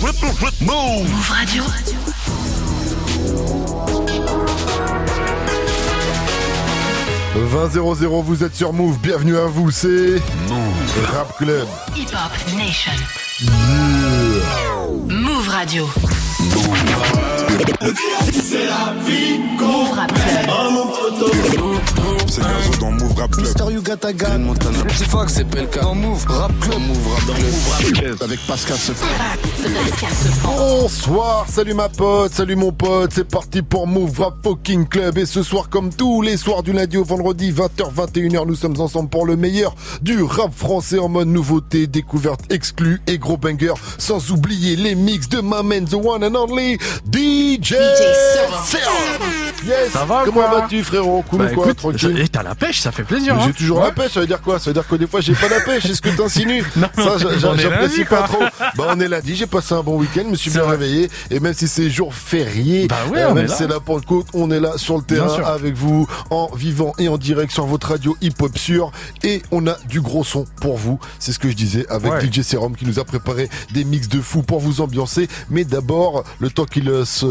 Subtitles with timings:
[0.00, 1.64] Move Radio.
[7.34, 7.76] «20
[8.22, 11.66] vous êtes sur Move, bienvenue à vous, c'est Move Rap Club.
[11.96, 12.92] Hip Hop Nation.
[15.08, 15.88] Move Radio.
[17.58, 20.52] C'est la vie Move Rap Club.
[22.28, 23.46] C'est Gazo dans Move Rap Club.
[23.46, 24.38] Mister.
[24.38, 24.78] Montana.
[24.94, 25.80] C'est Fox, c'est Pelka.
[25.82, 26.80] Dans Move Rap Club.
[26.80, 28.16] Move Rap Club.
[28.22, 29.06] Avec Pascal Sefran.
[29.62, 30.56] Pascal Sefran.
[30.56, 35.26] Bonsoir, salut ma pote, salut mon pote, c'est parti pour Move Rap Fucking Club et
[35.26, 39.08] ce soir comme tous les soirs du lundi au vendredi 20h 21h nous sommes ensemble
[39.08, 44.30] pour le meilleur du rap français en mode nouveauté, découverte exclue et gros banger sans
[44.30, 46.78] oublier les mix de ma man the one and only
[47.56, 47.74] DJ,
[48.66, 49.22] Serum.
[49.66, 49.90] Yes.
[49.92, 51.22] Ça va, Comment vas-tu frérot?
[51.28, 52.18] Cool Bah ou quoi écoute, Tranquille?
[52.20, 53.34] et t'as la pêche, ça fait plaisir.
[53.34, 54.58] Mais hein J'ai toujours la pêche, ça veut dire quoi?
[54.58, 56.62] Ça veut dire que des fois j'ai pas la pêche, c'est ce que t'insinues?
[56.76, 57.16] Non, Ça
[57.56, 58.38] j'apprécie pas trop.
[58.76, 60.72] Bah on est lundi, j'ai passé un bon week-end, me suis bien vrai.
[60.72, 63.58] réveillé et même si c'est jour férié, Bah ouais, euh, on même est si là.
[63.58, 67.18] c'est la Pentecôte, on est là sur le terrain avec vous en vivant et en
[67.18, 68.92] direct sur votre radio hip-hop sûr
[69.24, 71.00] et on a du gros son pour vous.
[71.18, 72.20] C'est ce que je disais avec Ouais.
[72.32, 75.28] DJ Serum qui nous a préparé des mix de fou pour vous ambiancer.
[75.50, 77.26] Mais d'abord, le temps qu'il se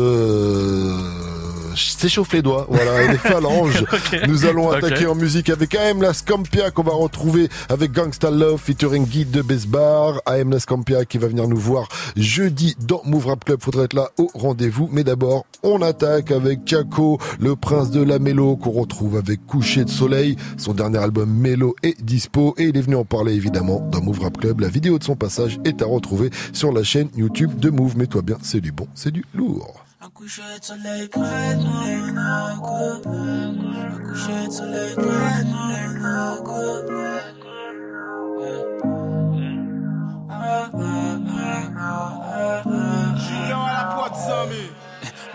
[1.97, 3.83] s'échauffe les doigts, voilà, et les phalanges.
[4.27, 8.59] Nous allons attaquer en musique avec AM La Scampia qu'on va retrouver avec Gangsta Love
[8.59, 10.21] featuring Guide de Besbar.
[10.25, 13.61] AM La Scampia qui va venir nous voir jeudi dans Move Rap Club.
[13.61, 14.89] Faudra être là au rendez-vous.
[14.91, 19.85] Mais d'abord, on attaque avec Chaco, le prince de la mélo qu'on retrouve avec Coucher
[19.85, 20.35] de Soleil.
[20.57, 24.21] Son dernier album Mélo est dispo et il est venu en parler évidemment dans Move
[24.21, 24.59] Rap Club.
[24.59, 27.97] La vidéo de son passage est à retrouver sur la chaîne YouTube de Move.
[27.97, 29.83] Mets-toi bien, c'est du bon, c'est du lourd.
[29.99, 35.67] Un coucher de soleil près de moi, un coucher de soleil près de moi.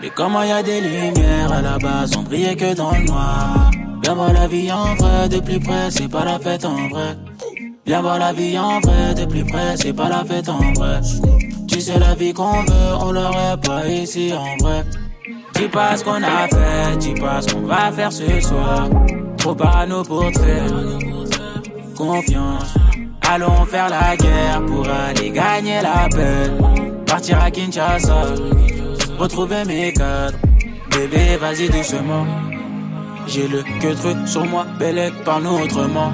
[0.01, 3.71] Mais comment y a des lumières à la base, on brillait que dans le noir.
[4.01, 7.17] Viens voir la vie en vrai, de plus près, c'est pas la fête en vrai.
[7.85, 11.01] Viens voir la vie en vrai, de plus près, c'est pas la fête en vrai.
[11.83, 14.85] Sais la vie qu'on veut, on l'aurait pas ici en vrai.
[15.55, 18.87] Dis pas ce qu'on a fait, dis pas ce qu'on va faire ce soir.
[19.35, 20.71] Trop parano pour te faire
[21.97, 22.73] confiance.
[23.29, 26.49] Allons faire la guerre pour aller gagner la paix.
[27.05, 28.27] Partir à Kinshasa,
[29.19, 30.37] retrouver mes cadres.
[30.89, 32.25] Bébé, vas-y doucement.
[33.27, 36.13] J'ai le que truc sur moi, Bellec, parle-nous autrement.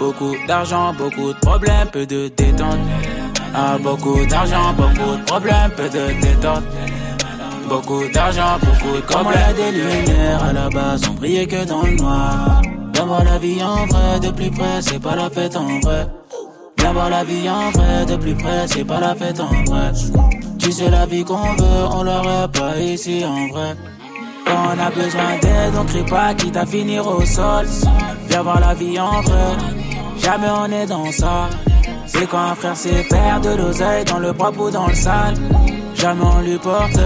[0.00, 2.80] Beaucoup d'argent, beaucoup de problèmes, peu de détente.
[3.58, 6.64] Ah, beaucoup d'argent, beaucoup de problèmes, peu de détente.
[7.66, 11.64] Beaucoup d'argent, beaucoup de Comment y a des lumières à la base, on brillait que
[11.64, 12.60] dans le noir.
[12.92, 16.06] Viens voir la vie en vrai, de plus près, c'est pas la fête en vrai.
[16.76, 19.90] Viens voir la vie en vrai, de plus près, c'est pas la fête en vrai.
[20.58, 23.74] Tu sais la vie qu'on veut, on l'aurait pas ici en vrai.
[24.44, 27.64] Quand on a besoin d'aide, on crie pas, quitte à finir au sol.
[28.28, 29.56] Viens voir la vie en vrai,
[30.18, 31.48] jamais on est dans ça.
[32.06, 35.34] C'est quand un frère sait faire de l'oseille dans le propre ou dans le sale.
[35.94, 36.98] Jamais on lui porte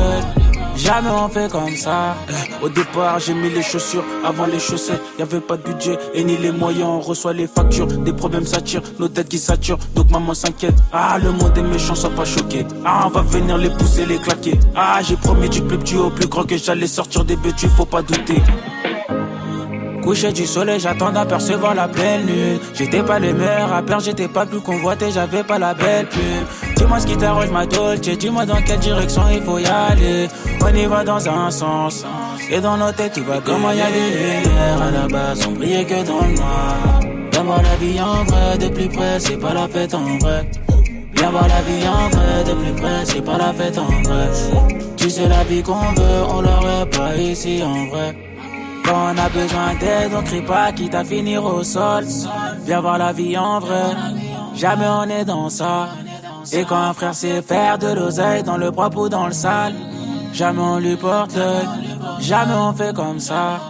[0.81, 2.17] jamais on fait comme ça.
[2.29, 5.01] Eh, Au départ, j'ai mis les chaussures avant les chaussettes.
[5.19, 7.87] Y avait pas de budget et ni les moyens, on reçoit les factures.
[7.87, 10.75] Des problèmes s'attirent, nos têtes qui saturent, donc maman s'inquiète.
[10.93, 12.67] Ah, le monde est méchant, sois pas choqué.
[12.85, 14.59] Ah, on va venir les pousser, les claquer.
[14.75, 17.85] Ah, j'ai promis du plus petit au plus grand que j'allais sortir des bêtus, faut
[17.85, 18.43] pas douter.
[20.11, 22.59] Coucher du soleil, j'attends d'apercevoir la pleine lune.
[22.75, 26.75] J'étais pas le meilleur rappeur, j'étais pas plus convoité, j'avais pas la belle plume.
[26.75, 30.29] Dis-moi ce qui t'arrange ma dolce, dis-moi dans quelle direction il faut y aller.
[30.63, 32.05] On y va dans un sens,
[32.51, 35.53] et dans nos têtes tout va comment y a des lumières à la base, on
[35.53, 37.01] brillait que dans le noir.
[37.31, 40.51] Viens voir la vie en vrai, de plus près, c'est pas la fête en vrai.
[41.15, 44.29] Viens voir la vie en vrai, de plus près, c'est pas la fête en vrai.
[44.97, 48.30] Tu sais la vie qu'on veut, on l'aurait pas ici en vrai.
[48.93, 52.05] On a besoin d'aide, on crie pas, quitte à finir au sol.
[52.65, 53.95] Viens voir la vie en vrai,
[54.55, 55.89] jamais on est dans ça.
[56.53, 59.75] Et quand un frère sait faire de l'oseille dans le propre ou dans le sale,
[60.33, 61.39] jamais on lui porte
[62.21, 63.61] jamais on fait comme ça.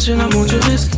[0.00, 0.92] J'ai l'amour du risque.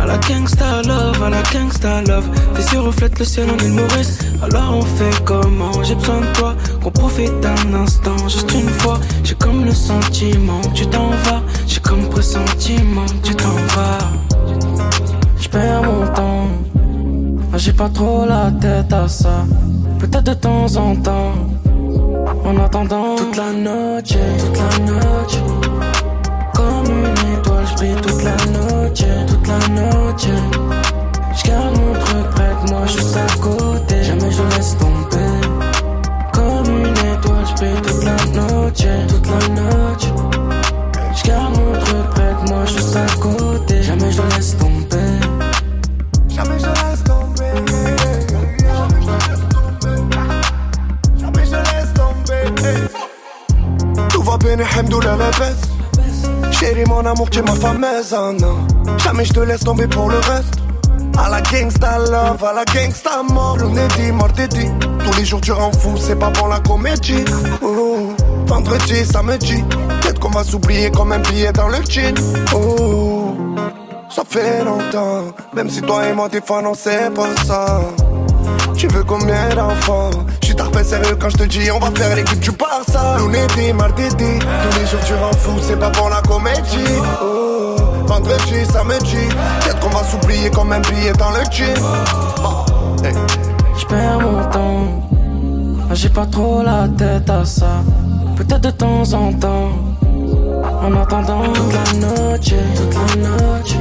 [0.00, 2.28] À la gangsta love, à la gangsta love.
[2.54, 4.18] Tes yeux reflètent le ciel en île Maurice.
[4.42, 5.82] Alors on fait comment?
[5.82, 6.47] J'ai besoin de toi,
[59.74, 60.54] pour le reste.
[61.18, 64.48] À la gangsta love, à la gangsta mort, lundi, mardi.
[65.04, 67.24] Tous les jours tu rends fou, c'est pas pour la comédie.
[67.60, 68.14] Oh,
[68.46, 69.62] vendredi, samedi,
[70.00, 72.14] peut-être qu'on va s'oublier comme un billet dans le jean.
[72.54, 73.36] Oh,
[74.08, 77.80] ça fait longtemps, même si toi et moi des fois non c'est pas ça.
[78.76, 80.10] Tu veux combien d'enfants?
[80.40, 83.72] Je suis tarpé sérieux quand je te dis on va faire l'équipe du Barça Lundi,
[83.72, 87.47] mardi, tous les jours tu rends fou, c'est pas pour la comédie oh,
[88.18, 91.38] Vendredi, samedi, peut-être qu'on va s'oublier comme un billet dans le.
[93.78, 95.08] Je perds mon temps.
[95.88, 97.84] Ah, J'ai pas trop la tête à ça.
[98.36, 99.70] Peut-être de temps en temps.
[100.82, 103.76] En attendant toute la noche, toute la noche.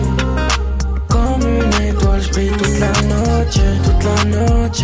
[1.09, 4.83] Comme une étoile, je toute la noche, toute la noche.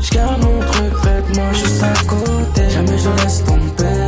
[0.00, 2.70] Je mon truc près de moi, juste à côté.
[2.70, 4.07] Jamais je laisse tomber.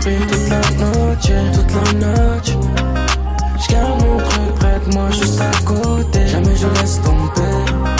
[0.00, 2.56] Brille toute la noche, toute la noche.
[3.58, 6.26] Je garde mon truc près de moi, juste à côté.
[6.26, 7.95] Jamais je laisse tomber.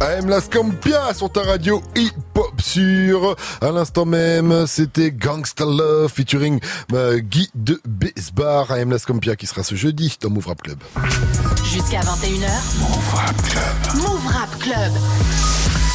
[0.00, 3.34] AM Las Campia sur ta radio hip-hop sur.
[3.60, 6.60] À l'instant même, c'était Gangsta Love featuring
[6.92, 8.70] euh, Guy de Besbar.
[8.70, 10.78] AM Las Campia qui sera ce jeudi dans Move Rap Club.
[11.64, 12.80] Jusqu'à 21h.
[12.80, 14.02] Move Rap Club.
[14.02, 14.92] Move Rap Club.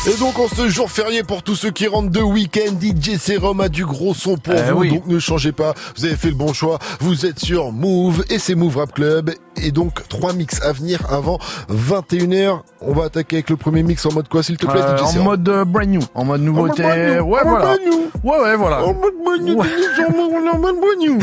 [0.10, 3.62] Et donc en ce jour férié pour tous ceux qui rentrent de week-end, DJ Serum
[3.62, 4.90] a du gros son pour Eh vous, oui.
[4.90, 8.40] donc ne changez pas, vous avez fait le bon choix, vous êtes sur Move et
[8.40, 9.30] c'est Move Rap Club.
[9.64, 11.38] Et donc trois mix à venir avant
[11.70, 12.62] 21h.
[12.82, 15.02] On va attaquer avec le premier mix en mode quoi s'il te plaît Euh, DJ
[15.02, 16.82] en Serum mode euh, brand new, en mode nouveauté.
[16.82, 17.66] brand new, ouais, en mode voilà.
[17.66, 18.02] brand new.
[18.24, 18.84] Ouais, ouais, voilà.
[18.84, 19.68] En mode brand new, Ouais.
[20.08, 21.20] En mode- en mode brand new.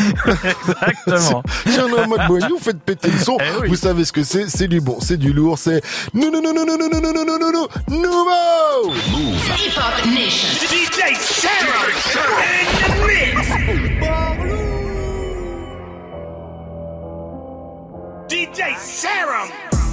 [1.07, 1.43] Exactement.
[1.67, 3.39] Est en mode brand new, faites péter le son.
[3.41, 3.69] Eh oui.
[3.71, 5.81] Vous savez ce que c'est, c'est du bon, c'est du lourd, c'est
[6.15, 7.68] non non non non non non non non non non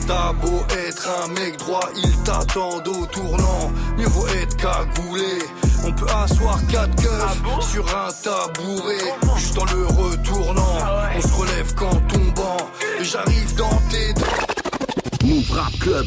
[0.08, 3.72] T'as beau être un mec droit, il t'attend au tournant.
[3.98, 5.40] Mieux vaut être cagoulé.
[5.84, 7.42] On peut asseoir quatre keufs
[7.72, 9.16] sur un tabouret.
[9.38, 10.78] Juste en le retournant,
[11.16, 12.58] on se relève qu'en tombant.
[13.00, 14.14] Et j'arrive dans tes
[15.26, 16.06] Move Rap Club.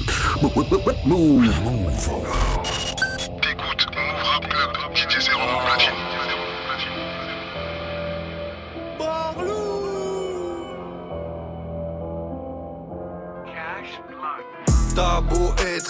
[1.05, 1.51] Move.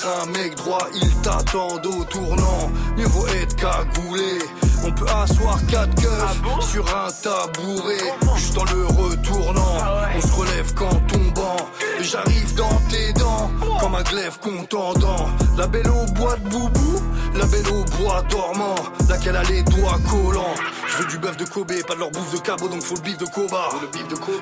[0.09, 2.71] Un mec droit, il t'attend au tournant.
[2.97, 4.39] Mieux vaut être cagoulé.
[4.85, 8.15] On peut asseoir quatre keufs sur un tabouret.
[8.37, 9.79] Juste en le retournant,
[10.17, 11.57] on se relève qu'en tombant.
[11.99, 13.51] Mais j'arrive dans tes dents,
[13.81, 15.29] comme un glaive contendant.
[15.57, 17.03] La belle au bois de boubou,
[17.35, 18.75] la belle au bois dormant,
[19.09, 20.55] laquelle a les doigts collants.
[20.87, 23.01] Je veux du bœuf de Kobe, pas de leur bouffe de cabot, donc faut le
[23.03, 23.69] bif de Koba.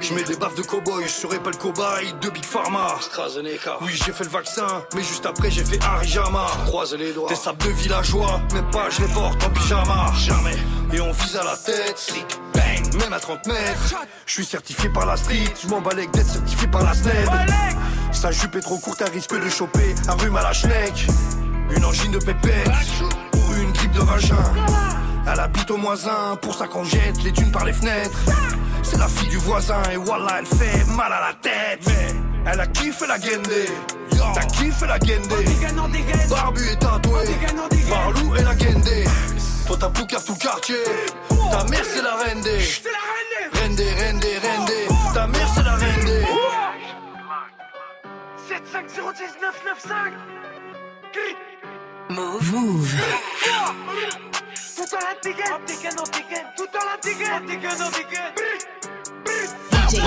[0.01, 2.97] Je mets des baffes de cowboy, je serai pas le cobaye de Big Pharma.
[3.83, 6.47] Oui, j'ai fait le vaccin, mais juste après j'ai fait Arijama.
[6.67, 7.29] Croise les doigts.
[7.29, 10.13] Des sables de villageois, même pas je les porte en pyjama.
[10.17, 10.57] Jamais.
[10.93, 13.95] Et on vise à la tête, slick, bang, même à 30 mètres.
[14.25, 17.29] Je suis certifié par la street, je m'en balèque d'être certifié par la SNED.
[18.13, 21.07] Sa jupe est trop courte, à risque de choper un rhume à la schneck.
[21.71, 22.71] Une angine de pépette,
[23.35, 24.37] ou une grippe de vagin.
[25.31, 28.19] Elle habite au moins un, pour ça qu'on jette les dunes par les fenêtres.
[28.83, 31.83] C'est la fille du voisin, et voilà, elle fait mal à la tête.
[31.87, 32.15] Mais
[32.47, 33.49] elle a kiffé la guende.
[34.35, 35.27] T'as kiffé la guende.
[36.31, 37.25] Barbu et tatoué.
[37.89, 38.89] Barlou et la guende.
[39.67, 40.77] Toi t'as Poucave tout quartier.
[41.51, 42.59] Ta mère c'est la reine des.
[43.59, 44.87] Reine des, reine des, reine des.
[45.13, 46.25] Ta mère c'est la reine des.
[48.49, 50.13] 7501995
[52.17, 52.51] Move.
[52.51, 52.95] Move.
[59.93, 60.01] DJ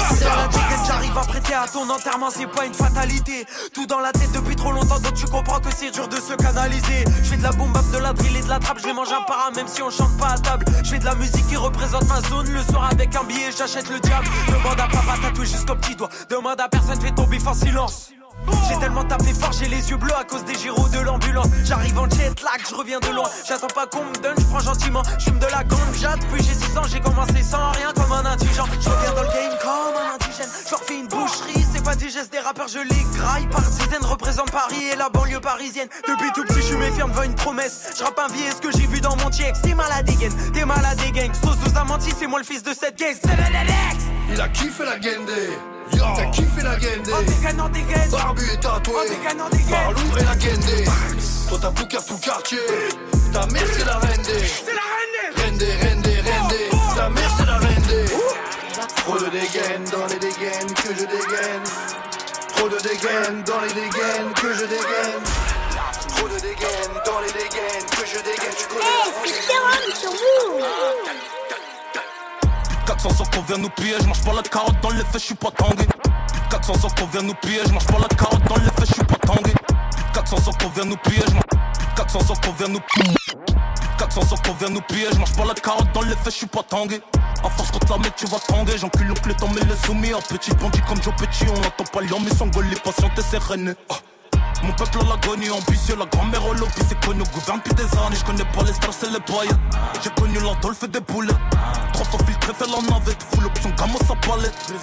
[0.88, 3.46] j'arrive à prêter à ton enterrement, c'est pas une fatalité.
[3.76, 6.34] Tout dans la tête depuis trop longtemps, donc tu comprends que c'est dur de se
[6.34, 7.04] canaliser.
[7.22, 8.94] Je fais de la bombe bap, de la drill et de la trappe, je vais
[8.94, 10.66] manger un para même si on chante pas à table.
[10.84, 12.50] Je fais de la musique qui représente ma zone.
[12.50, 14.28] Le soir avec un billet, j'achète le diable.
[14.48, 16.10] Demande à papa tatoué jusqu'au petit doigt.
[16.28, 18.10] Demande à personne, fais ton bif en silence.
[18.68, 21.48] J'ai tellement tapé fort, j'ai les yeux bleus à cause des gyros de l'ambulance.
[21.64, 23.30] J'arrive en jet lag, je reviens de loin.
[23.48, 25.04] J'attends pas qu'on me donne, je prends gentiment.
[25.18, 28.66] J'fume de la ganja depuis j'ai 6 ans, j'ai commencé sans rien comme un indigent.
[28.80, 30.50] Je reviens dans le game comme un indigène.
[30.70, 34.04] Je refais une boucherie, c'est pas digeste des rappeurs, je les graille par dizaines.
[34.04, 35.90] Représente Paris et la banlieue parisienne.
[36.08, 37.94] Depuis tout petit, je suis méfiant devant une promesse.
[37.98, 39.62] Je rappe un billet, ce que j'ai vu dans mon TX.
[39.64, 41.32] T'es malade, gang, t'es malade, gang.
[41.34, 43.16] Sauce nous a menti, c'est moi le fils de cette gang.
[44.32, 45.32] Il a kiffé la guende.
[45.92, 46.72] T'as kiffé la.
[46.74, 48.10] En dégaine, en dégaine.
[48.12, 48.96] Barbu et tatoué.
[48.96, 49.70] En dégaine, dégaine.
[49.70, 50.86] Barlou et la guende.
[51.50, 52.60] Toi t'as Poucave tout quartier.
[53.34, 54.48] Ta mère c'est la reine des.
[54.48, 56.70] C'est la reine des Reine des, reine des, reine des.
[56.96, 58.06] Ta mère c'est la reine des.
[58.98, 61.64] Trop de dégaines dans les dégaines que je dégaine.
[62.56, 65.24] Trop de dégaines dans les dégaines que je dégaine.
[66.16, 68.56] Trop de dégaines dans les dégaines que je dégaine.
[68.58, 68.86] Tu connais
[70.40, 71.39] la
[72.90, 75.26] 400 ans qu'on vient nous piller, je mange pas la carotte dans les faits, je
[75.28, 75.86] suis pas tangué.
[76.50, 78.94] 400 ans qu'on vient nous piller, je mange pas la carotte dans les faits, je
[78.94, 79.54] suis pas tangué.
[80.12, 81.44] 400 ans qu'on vient nous piller, je mange
[81.96, 83.16] 400 ans qu'on vient nous piller.
[84.00, 86.38] 400 ans qu'on vient nous piller, je mange pas la carotte dans les faits, je
[86.38, 87.00] suis pas tangué.
[87.44, 90.12] À force quand la mets, tu vas tanguer, j'encule l'oncle, t'en mets les soumis.
[90.12, 93.76] Un petit bandit comme Joe Petit, on n'entend pas l'homme, mais s'engueuler, patiente et sereine.
[93.92, 93.98] Ah.
[94.64, 97.62] Mon peuple a l'agonie ambitieux, la grand-mère au lobby, c'est connu, gouverne.
[97.78, 97.79] Je
[98.30, 99.58] connais pas les stars, c'est les boys.
[100.04, 101.34] J'ai connu l'Andolphe des boulets.
[101.94, 104.74] Trois fois filtré, fait la navette, full option, gamos sa palette.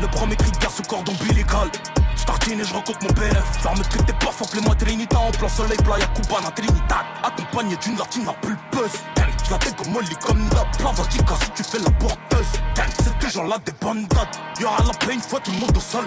[0.00, 1.68] Le premier cri de guerre sous cordon ombilical.
[2.16, 3.44] J'tartine et je rencontre mon PF.
[3.60, 7.04] Ferme que t'es pas, fuck les mois Trinita en plein soleil, playa, Cubana, Trinidad.
[7.22, 8.98] Accompagné d'une latine la pulpeuse.
[9.44, 12.52] Je la dégomme molly comme la plavatica si tu fais la porteuse.
[13.04, 14.40] C'est toujours là des bonnes dates.
[14.60, 16.04] Y'aura la paix une fois tout le monde au sol.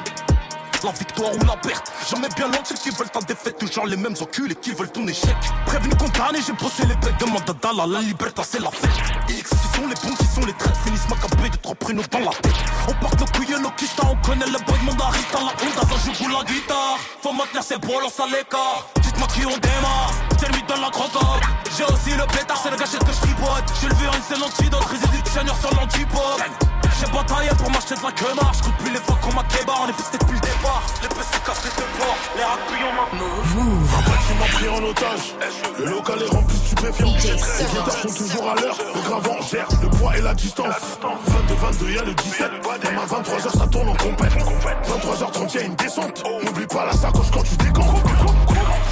[0.83, 3.57] La victoire ou la perte, jamais bien loin de ceux qui veulent ta défaite.
[3.59, 5.35] Toujours les mêmes enculés qui veulent ton échec.
[5.67, 7.19] Prévenu condamné, j'ai bossé les bêtes.
[7.19, 8.89] Demande à Dalla, la liberté c'est la fête.
[9.29, 10.79] X qui sont les bons, qui sont les traîtres.
[10.83, 12.55] Finissent macabé de trop prénoms dans la tête.
[12.88, 15.39] On porte nos couilles nos quiches, on connaît le boy de Mandarita.
[15.39, 16.97] La avant je joue la guitare.
[17.21, 18.88] Faut maintenir ses bolos à l'écart.
[19.01, 21.43] Dites-moi qui on démarre, le mythe dans la crocotte.
[21.77, 23.65] J'ai aussi le pétard, c'est le gâchette que je tripote.
[23.79, 26.70] J'ai le virus, c'est l'antidote, résidu de sur l'antipode.
[27.00, 28.57] J'ai bataillé pour m'acheter de la que marche.
[28.57, 30.83] J'coute plus les fois qu'on m'a kébar, on est pisté depuis le départ.
[31.01, 33.05] Les PC cassent les deux ports, les racouilles on m'a.
[33.12, 35.36] Un bâtiment pris en otage.
[35.79, 37.13] Le local est rempli de stupéfiants.
[37.60, 38.77] Les guitares sont toujours à l'heure.
[38.95, 40.98] Le gravant gère le poids et la distance.
[41.01, 42.51] 22, 22, y'a le 17.
[42.83, 44.33] Même à 23h, ça tourne en compète.
[44.33, 46.24] 23h30, y'a une descente.
[46.43, 48.07] N'oublie pas la sacoche quand tu décomptes.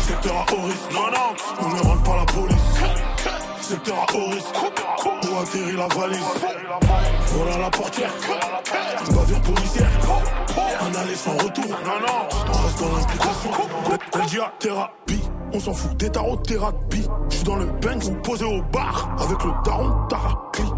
[0.07, 0.89] Secteur à risque.
[1.61, 2.55] On ne rentre pas la police.
[3.69, 4.55] Secteur à haut risque.
[5.05, 6.19] Où atterrit la valise.
[7.27, 8.11] Voilà la portière.
[9.13, 9.89] Bavure policière.
[10.81, 11.77] Un aller sans retour.
[12.47, 13.51] On reste dans l'implication.
[14.15, 15.21] Elgia, thérapie.
[15.53, 17.07] On s'en fout des tarots thérapie.
[17.29, 19.15] J'suis dans le Banks, posé au bar.
[19.19, 20.68] Avec le daron Taraki.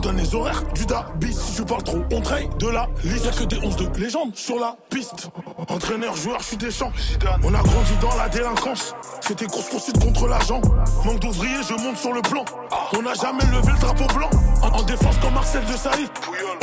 [0.00, 1.30] Nous donne les horaires du Dabi.
[1.30, 3.26] Si je parle trop, on traite de la liste.
[3.26, 5.28] Y'a que des 11 de légende sur la piste.
[5.68, 6.90] Entraîneur, joueur, j'suis des champs.
[7.44, 8.94] On a grandi dans la délinquance.
[9.20, 10.62] C'était course poursuite contre l'argent.
[11.04, 12.46] Manque d'ouvriers, je monte sur le plan.
[12.96, 14.30] On n'a jamais levé le drapeau blanc.
[14.62, 16.06] En, en défense comme Marcel de Saï.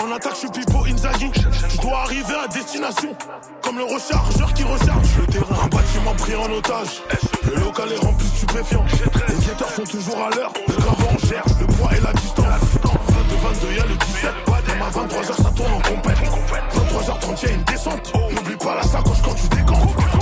[0.04, 1.30] En attaque, je suis Pipo Inzaghi.
[1.70, 3.16] Je dois arriver à destination.
[3.62, 5.64] Comme le rechargeur qui recharge le terrain.
[5.64, 7.04] Un bâtiment pris en otage.
[7.44, 8.86] Le local est rempli de stupéfiants.
[9.28, 10.54] Les guetteurs sont toujours à l'heure.
[10.68, 12.77] Le gravant gère le poids et la distance.
[13.54, 16.18] 22, y'a le 17 Paname à 23h, ça tourne en compète.
[16.76, 18.14] 23h30, y'a une descente.
[18.14, 20.17] N'oublie pas la sacoche quand tu décampes.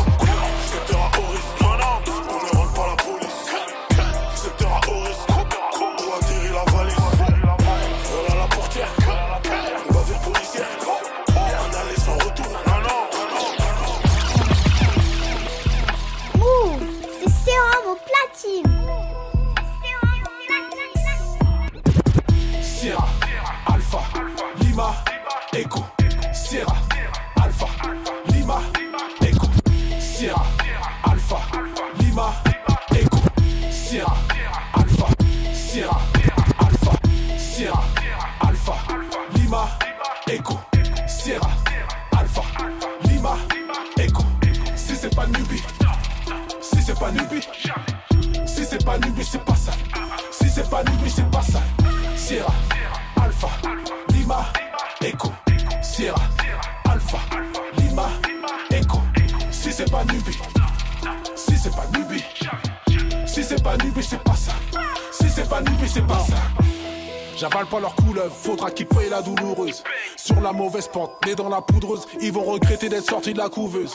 [70.76, 73.94] Mauvaise dans la poudreuse, ils vont regretter d'être sortis de la couveuse.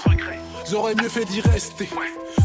[0.71, 1.89] J'aurais mieux fait d'y rester,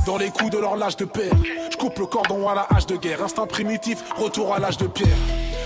[0.06, 1.32] dans les coups de leur lâche de père.
[1.72, 4.88] Je coupe le cordon à la hache de guerre, instinct primitif, retour à l'âge de
[4.88, 5.16] pierre.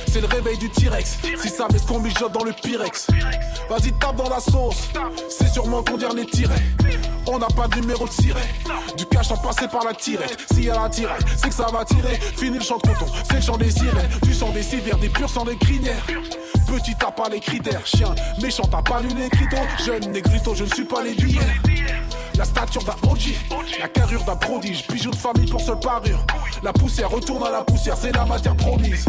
[0.08, 3.08] C'est le réveil du T-Rex, si ça met ce qu'on mijote dans le Pyrex.
[3.70, 4.90] Vas-y, tape dans la sauce,
[5.30, 6.56] c'est sûrement qu'on les tirait.
[7.28, 8.50] On n'a pas de numéro de siret,
[8.98, 10.36] du cash sans passer par la tirette.
[10.52, 12.16] S'il y a la tirette, c'est que ça va tirer.
[12.16, 14.10] Fini le chant coton, c'est le chant des sirènes.
[14.24, 16.04] Du sang des civières, des purs sang des crinières.
[16.68, 19.68] Petit t'as pas les critères, chien, méchant t'as pas lu les critères.
[19.86, 21.16] Jeune négrito, je ne suis pas les.
[22.36, 23.36] La stature d'un OG,
[23.80, 26.26] la carrure d'un prodige, bijoux de famille pour seule parure.
[26.64, 29.06] La poussière retourne à la poussière, c'est la matière promise.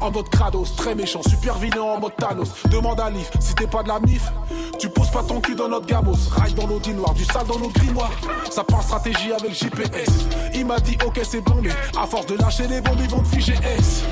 [0.00, 2.48] En mode Kratos, très méchant, super vilain en mode Thanos.
[2.70, 4.30] Demande à Leaf, si t'es pas de la mif,
[4.78, 6.16] tu poses pas ton cul dans notre gamos.
[6.36, 8.12] Ride dans l'audi noir, du sale dans nos grimoires.
[8.50, 10.08] Ça part stratégie avec GPS.
[10.54, 13.20] Il m'a dit ok c'est bon, mais à force de lâcher les bombes, ils vont
[13.20, 14.02] te figer S.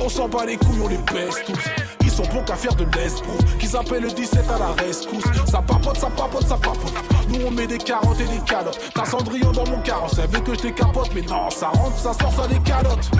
[0.00, 1.64] On s'en bat les couilles, on les baisse tous.
[2.02, 5.24] Ils sont bons qu'à faire de l'esbrouf, qu'ils appellent le 17 à la rescousse.
[5.50, 6.92] Ça papote, ça papote, ça papote.
[7.28, 8.78] Nous on met des carottes et des calottes.
[8.94, 11.98] T'as Cendrillon dans mon carrosse, elle veut que je les capote, mais non, ça rentre,
[11.98, 13.10] ça sort, ça des calottes.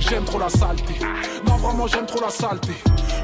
[0.00, 0.94] J'aime trop la saleté.
[1.46, 2.74] Non, vraiment, j'aime trop la saleté.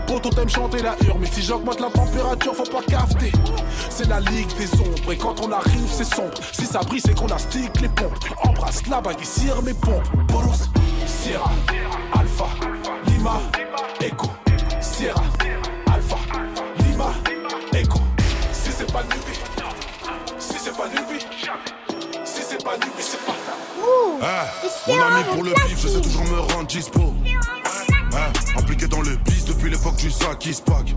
[0.06, 3.32] Poto t'aimes chanter la hurle, mais si j'augmente la température, faut pas cafeter.
[3.88, 6.34] C'est la ligue des ombres, et quand on arrive, c'est sombre.
[6.52, 8.12] Si ça brille, c'est qu'on a stick les pompes.
[8.42, 10.08] Embrasse la bague et mes pompes.
[10.28, 10.52] Boros,
[11.06, 11.50] Sierra,
[12.12, 12.46] Alpha,
[13.06, 13.40] Lima,
[14.00, 14.43] Echo.
[24.26, 27.12] Eh, mon ami pour le bif, je sais toujours me rendre dispo.
[27.26, 30.94] Eh, impliqué dans le bis depuis l'époque du sac pack.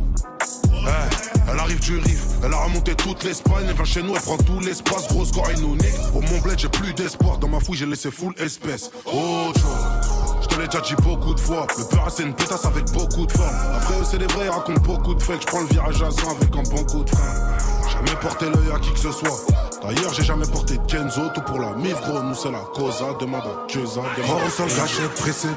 [0.72, 3.66] Eh, elle arrive du riff, elle a remonté toute l'Espagne.
[3.68, 5.10] Elle vient chez nous, elle prend tout l'espace.
[5.10, 6.12] Gros score, elle nous nique.
[6.14, 7.38] Pour mon bled, j'ai plus d'espoir.
[7.38, 8.92] Dans ma fouille, j'ai laissé full espèce.
[9.06, 9.52] Oh.
[10.42, 11.68] Je te l'ai déjà dit beaucoup de fois.
[11.78, 13.56] Le peur, c'est une pétasse avec beaucoup de forme.
[13.76, 15.42] Après, eux, c'est des vrais, ils racontent beaucoup de fakes.
[15.42, 17.58] Je prends le virage à 100 avec un bon coup de frein.
[17.92, 19.67] Jamais porté l'œil à qui que ce soit.
[19.88, 21.30] D'ailleurs, j'ai jamais porté Kenzo.
[21.34, 21.96] Tout pour la mif.
[22.24, 23.14] Nous, c'est la causa.
[23.20, 24.02] Demande à Keza.
[24.18, 25.48] Demande au sol, cachette, pressé.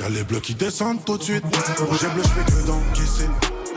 [0.00, 1.44] Y'a les bleus qui descendent tout de suite.
[1.78, 3.28] Rouge bleu, je fais que d'encaisser.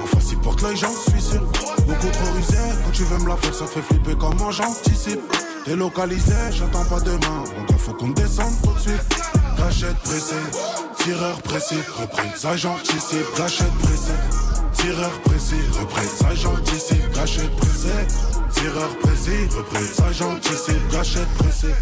[0.02, 1.42] En face, il porte l'œil, j'en suis sûr.
[1.88, 2.58] Beaucoup trop rusé.
[2.86, 5.22] Quand tu veux me la faire, ça te fait flipper comment j'anticipe.
[5.66, 7.44] Délocalisé, j'attends pas demain.
[7.58, 9.16] Donc, il faut qu'on descende tout de suite.
[9.58, 10.36] Cachette pressée,
[10.98, 13.34] tireur pressé, reprise, j'anticipe.
[13.36, 14.12] Cachette pressée,
[14.74, 17.12] tireur pressé, reprise, j'anticipe.
[17.14, 18.08] Cachette pressée,
[18.62, 20.88] tireur pressé, reprise, j'anticipe.
[20.92, 21.74] Cachette pressée.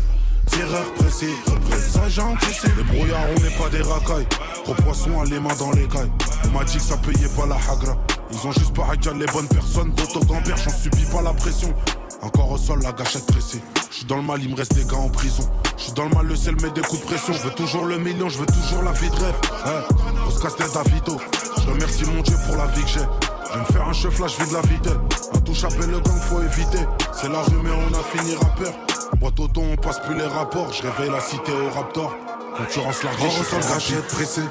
[0.48, 2.78] Tireur précis, reprise, j'anticipe.
[2.78, 4.28] Les brouillards, on n'est pas des racailles.
[4.68, 6.12] Au poisson, à les mains dans les cailles.
[6.46, 7.98] On m'a dit que ça payait pas la hagra.
[8.32, 9.92] Ils ont juste pas hackal les bonnes personnes.
[9.92, 11.74] D'auto gambert, j'en subis pas la pression.
[12.22, 13.62] Encore au sol, la gâchette pressée.
[13.92, 15.50] J'suis dans le mal, il me reste des gars en prison.
[15.78, 17.34] J'suis dans le mal, le ciel met des coups de pression.
[17.34, 19.36] Je veux toujours le million, je veux toujours la vie de rêve.
[19.65, 19.84] Hey,
[20.28, 21.20] on se casse tête Davido.
[21.58, 23.29] Je remercie mon Dieu pour la vie que j'ai.
[23.51, 24.89] Je me faire un chef là, je vis de
[25.33, 26.85] la touche appelle le gang, faut éviter.
[27.13, 28.73] C'est la rue, mais on a fini rappeur.
[29.19, 30.71] Boîte auto, on passe plus les rapports.
[30.71, 32.15] Je réveille la cité au Raptor.
[32.55, 34.41] Concurrence large, je suis gâchette pressé.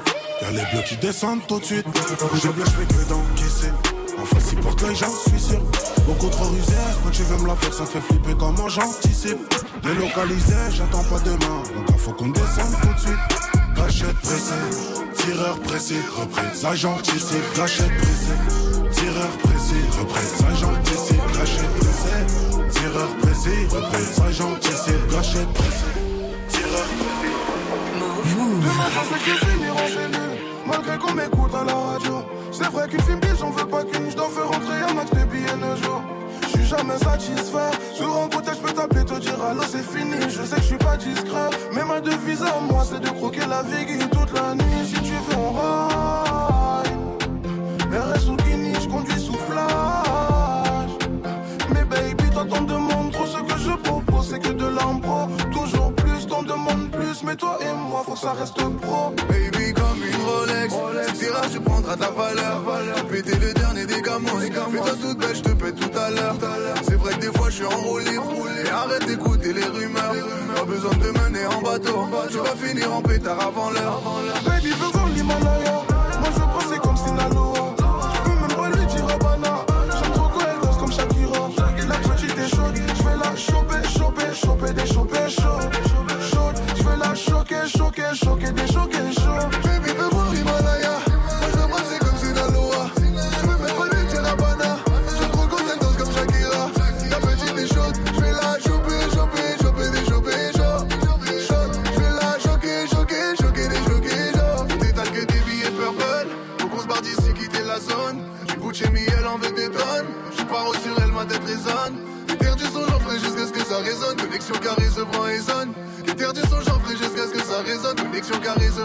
[0.41, 1.85] Y'a les bleus qui descendent tout de suite.
[2.33, 3.71] Je bleu, je fais que d'encaisser.
[4.21, 5.61] En face, il porte l'œil, j'en suis sûr.
[6.05, 9.39] Beaucoup trop rusé, quand tu veux me la faire, ça fait flipper comment j'anticipe.
[9.81, 11.63] Délocalisé, j'attends pas demain.
[11.75, 13.49] Donc il faut qu'on descende tout de suite.
[13.75, 17.55] Gâchette pressée, tireur pressé, reprise, j'anticipe.
[17.55, 18.58] Gâchette pressée,
[18.91, 21.21] tireur pressé, reprise, j'anticipe.
[21.33, 22.25] Gâchette pressée,
[22.71, 25.11] tireur pressé, reprise, j'anticipe.
[25.11, 25.93] Gâchette pressée,
[26.49, 27.19] tireur pressé.
[28.61, 30.37] Demain, j'en sais que finir en cellule.
[30.65, 32.23] Malgré qu'on m'écoute à la radio.
[32.51, 34.09] C'est vrai qu'une biche, j'en veux pas qu'une.
[34.09, 36.01] J'dois faire rentrer un max de billets un jour.
[36.47, 37.71] J'suis jamais satisfait.
[37.95, 40.17] Sur un côté, j'peux t'appeler, te dire allô, c'est fini.
[40.29, 41.49] Je sais que j'suis pas discret.
[41.73, 44.85] Mais ma devise à moi, c'est de croquer la vie toute la nuit.
[44.85, 46.58] Si tu veux, on ride.
[57.25, 59.13] Mais toi et moi, faut que ça reste pro.
[59.27, 62.63] Baby comme une Rolex, tirage du prendra de la valeur.
[62.95, 64.39] J'ai pété le dernier des gamos.
[64.39, 66.35] Fais-toi toute belle, je te pète tout à l'heure.
[66.83, 68.11] C'est vrai que des fois je suis enroulé.
[68.65, 70.13] Et arrête d'écouter les rumeurs.
[70.55, 72.07] Pas besoin de mener en bateau.
[72.31, 74.01] Tu vas finir en pétard avant l'heure.
[74.45, 75.81] Baby, voir l'Himalaya.
[76.19, 77.75] Moi je pense c'est comme Sinaloa.
[78.13, 79.65] Je peux même pas lui dire Habana.
[80.01, 81.49] J'aime trop quand elle danse comme Shakira.
[81.87, 85.18] La petite est chaude, je vais la choper, choper, choper, des choper
[88.15, 89.49] choquer, choquer, choquer, des choquer chaud.
[89.49, 89.68] Baby, veux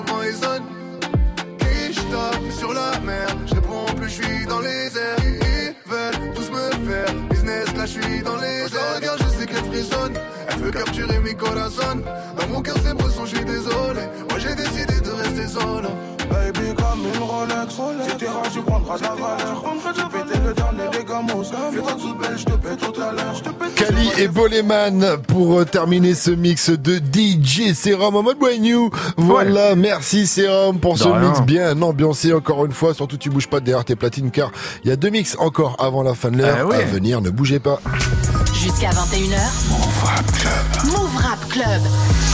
[0.03, 0.65] Prend et sonne.
[1.59, 3.29] Qui je sur la mer.
[3.47, 5.17] Je réponds plus, je suis dans les airs.
[5.23, 8.69] Ils veulent tous me faire business, là je suis dans les airs.
[8.73, 10.15] Je regarde, je sais qu'elle frissonne.
[10.49, 12.03] Elle veut capturer mes corazones.
[12.37, 14.03] Dans mon cœur, c'est bresson, je suis désolé.
[14.29, 15.89] Moi j'ai décidé de rester solo.
[16.29, 17.75] Baby, comme une Rolex,
[18.09, 19.65] si t'es tu prendras de la valeur.
[19.95, 21.45] J'ai pété le dernier des gamos.
[21.45, 23.35] Fais-toi toute belle, je te pète tout à l'heure.
[24.17, 28.91] Et Boleman pour euh, terminer ce mix de DJ Serum en mode brand new.
[29.17, 32.95] Voilà, merci Serum pour ce mix bien ambiancé encore une fois.
[32.95, 34.53] Surtout tu bouges pas derrière tes platines car
[34.85, 36.77] il y a deux mix encore avant la fin de l'heure ouais.
[36.77, 37.21] à venir.
[37.21, 37.81] Ne bougez pas.
[38.53, 39.71] Jusqu'à 21h.
[39.71, 40.93] Move Rap Club.
[40.93, 42.34] Move Rap Club.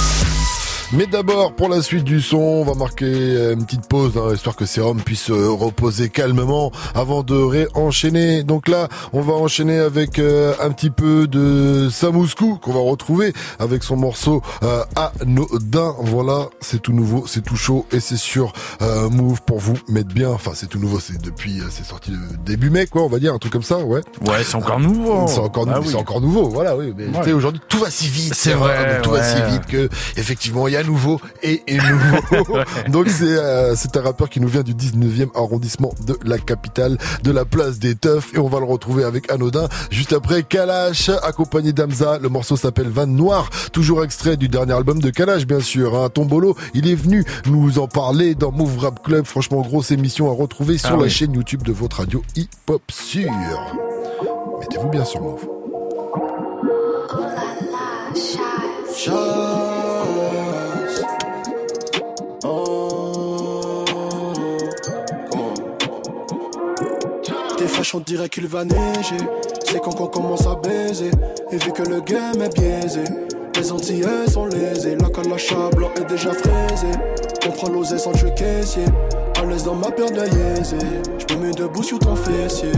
[0.92, 4.34] Mais d'abord, pour la suite du son, on va marquer euh, une petite pause, hein,
[4.34, 8.42] histoire que Serum puisse euh, reposer calmement avant de réenchaîner.
[8.42, 13.32] Donc là, on va enchaîner avec euh, un petit peu de Samouskou qu'on va retrouver
[13.60, 15.94] avec son morceau euh, Anodin.
[16.00, 20.12] Voilà, c'est tout nouveau, c'est tout chaud et c'est sur euh, Move pour vous mettre
[20.12, 20.30] bien.
[20.30, 22.10] Enfin, c'est tout nouveau, c'est depuis, euh, c'est sorti
[22.44, 24.00] début mai, quoi, on va dire, un truc comme ça, ouais.
[24.26, 25.28] Ouais, c'est encore nouveau.
[25.28, 25.94] C'est encore, Ah oui.
[25.94, 26.92] encore nouveau, voilà, oui.
[26.96, 27.32] Mais Ouais.
[27.32, 28.34] aujourd'hui, tout va si vite.
[28.34, 32.58] C'est vrai, Tout va si vite que, effectivement, il y a nouveau et, et nouveau.
[32.88, 36.98] Donc c'est euh, c'est un rappeur qui nous vient du 19e arrondissement de la capitale,
[37.22, 41.10] de la place des Teufs et on va le retrouver avec Anodin juste après Kalash
[41.22, 42.18] accompagné d'Amza.
[42.18, 45.94] Le morceau s'appelle Van Noir, toujours extrait du dernier album de Kalash bien sûr.
[45.96, 46.08] Hein.
[46.08, 49.24] Tombolo, il est venu nous en parler dans Move Rap Club.
[49.26, 51.10] Franchement, grosse émission à retrouver sur Ah la oui.
[51.10, 53.30] chaîne YouTube de votre radio hip hop sûr.
[54.60, 55.46] Mettez-vous bien sur Move.
[67.70, 69.16] Des fraîches, on dirait qu'il va neiger.
[69.64, 71.12] C'est quand on commence à baiser.
[71.52, 73.04] Et vu que le game est biaisé,
[73.54, 74.96] les Antillais sont lésés.
[74.96, 76.88] La calacha blanc est déjà fraisé.
[77.46, 78.84] On prend l'osé sans tuer caissier.
[79.40, 80.16] À l'aise dans ma paire de.
[80.16, 82.72] Je me mets debout sur ton fessier.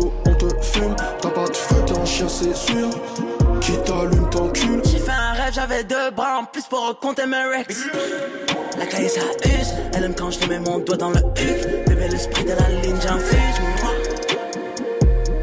[0.00, 2.88] On te fume T'as pas de feu, t'es un chien, c'est sûr
[3.60, 7.26] Qui t'allume ton cul J'ai fait un rêve, j'avais deux bras en plus pour compter
[7.26, 7.84] mes rex.
[8.78, 11.86] La caille ça use, elle aime quand je mets mon doigt dans le huc.
[11.86, 13.60] Bébé, l'esprit de la ligne, j'infuse.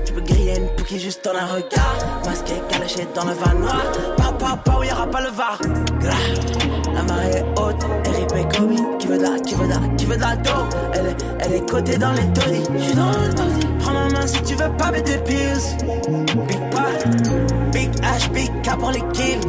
[0.06, 2.22] Tu peux griller une pouquille juste dans un regard.
[2.26, 3.84] Masqué, calaché dans le van noir.
[4.18, 5.60] Papa, papa, où y'aura pas le var.
[6.94, 7.44] La marée
[9.00, 10.76] Qui veut de la, qui veut de la, qui veut de la dope.
[10.94, 12.64] Elle est, elle est cotée dans les toddies.
[12.78, 13.68] J'suis dans le taudis.
[13.80, 15.78] Prends ma main si tu veux pas mettre des pills.
[16.48, 19.40] Big Pat, Big H, Big K pour les kills.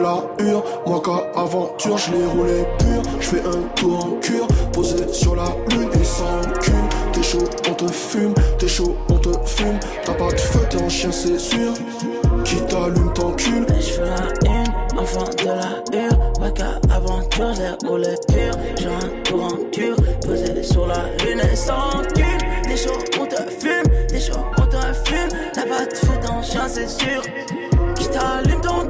[0.00, 3.02] La hure Moi qu'à aventure, je l'ai roulé pur.
[3.20, 6.72] Je fais un tour en cure, posé sur la lune Et sans cul,
[7.12, 9.78] t'es chaud, on te fume T'es chaud, on te fume.
[10.04, 11.72] T'as pas de feu, t'es un chien, c'est sûr.
[12.44, 17.88] Qui t'allume ton cul Je fais la une, enfant de la hure Waka aventure, j'ai
[17.88, 18.54] roulé pur.
[18.78, 23.26] J'ai un tour en cure, posé sur la lune Et sans cul, des chaud, on
[23.26, 24.76] te fume Des chaud, on te
[25.08, 25.28] fume.
[25.52, 27.22] T'as pas de feu, ton chien, c'est sûr.
[27.96, 28.88] Qui t'allume ton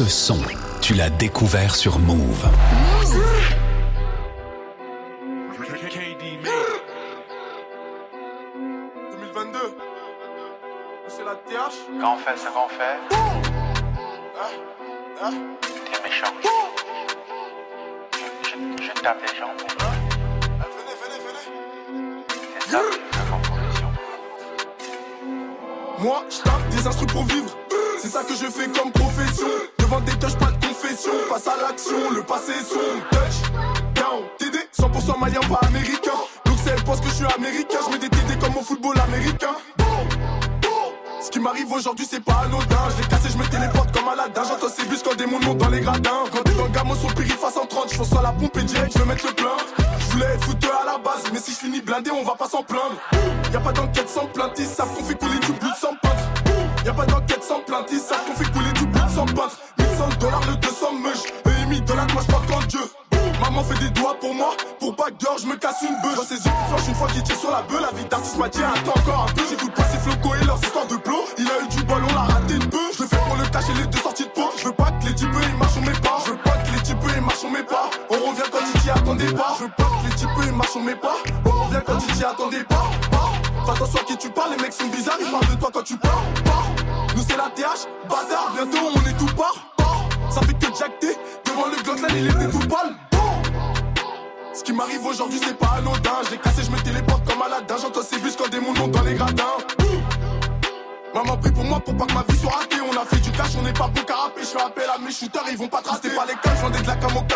[0.00, 0.38] Ce son,
[0.80, 2.48] tu l'as découvert sur Move.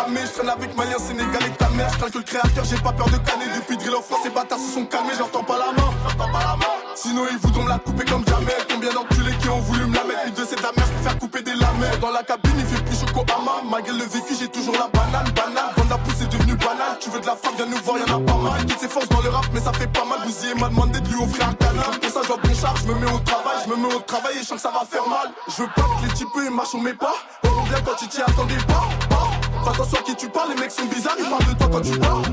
[0.05, 1.91] Camé Je traîne avec Malien, Sénégalais, ta mère.
[1.93, 4.85] Je le créateur, j'ai pas peur de canner Depuis drill France, ces bâtards se sont
[4.85, 8.25] calmés J'entends pas la main, pas la main Sinon ils voudront me la couper comme
[8.27, 10.27] jamais Combien d'enculés qui ont voulu me la mettre?
[10.27, 11.99] Une de c'est ta mère, je faire couper des lamelles.
[11.99, 14.87] Dans la cabine, il fait plus chaud qu'au hama Malgré le vécu, j'ai toujours la
[14.87, 15.71] banane, banane.
[15.77, 18.15] Vendre la pousse, c'est devenu banal Tu veux de la femme, viens nous voir, y'en
[18.15, 18.65] a pas mal.
[18.65, 20.19] Toutes ces forces dans le rap, mais ça fait pas mal.
[20.25, 22.95] Bousillé m'a demandé de lui offrir un canal Pour ça, je bon charge, je me
[22.95, 25.07] mets au travail Je me mets au travail et je sens que ça va faire
[25.07, 25.29] mal.
[25.47, 27.15] Je veux pas que les types ils marchent sur mes pas.
[27.43, 30.71] On revient quand tu t'y attendais pas Fais attention à qui tu parles, les mecs
[30.71, 32.23] sont bizarres Ils parlent de toi quand tu parles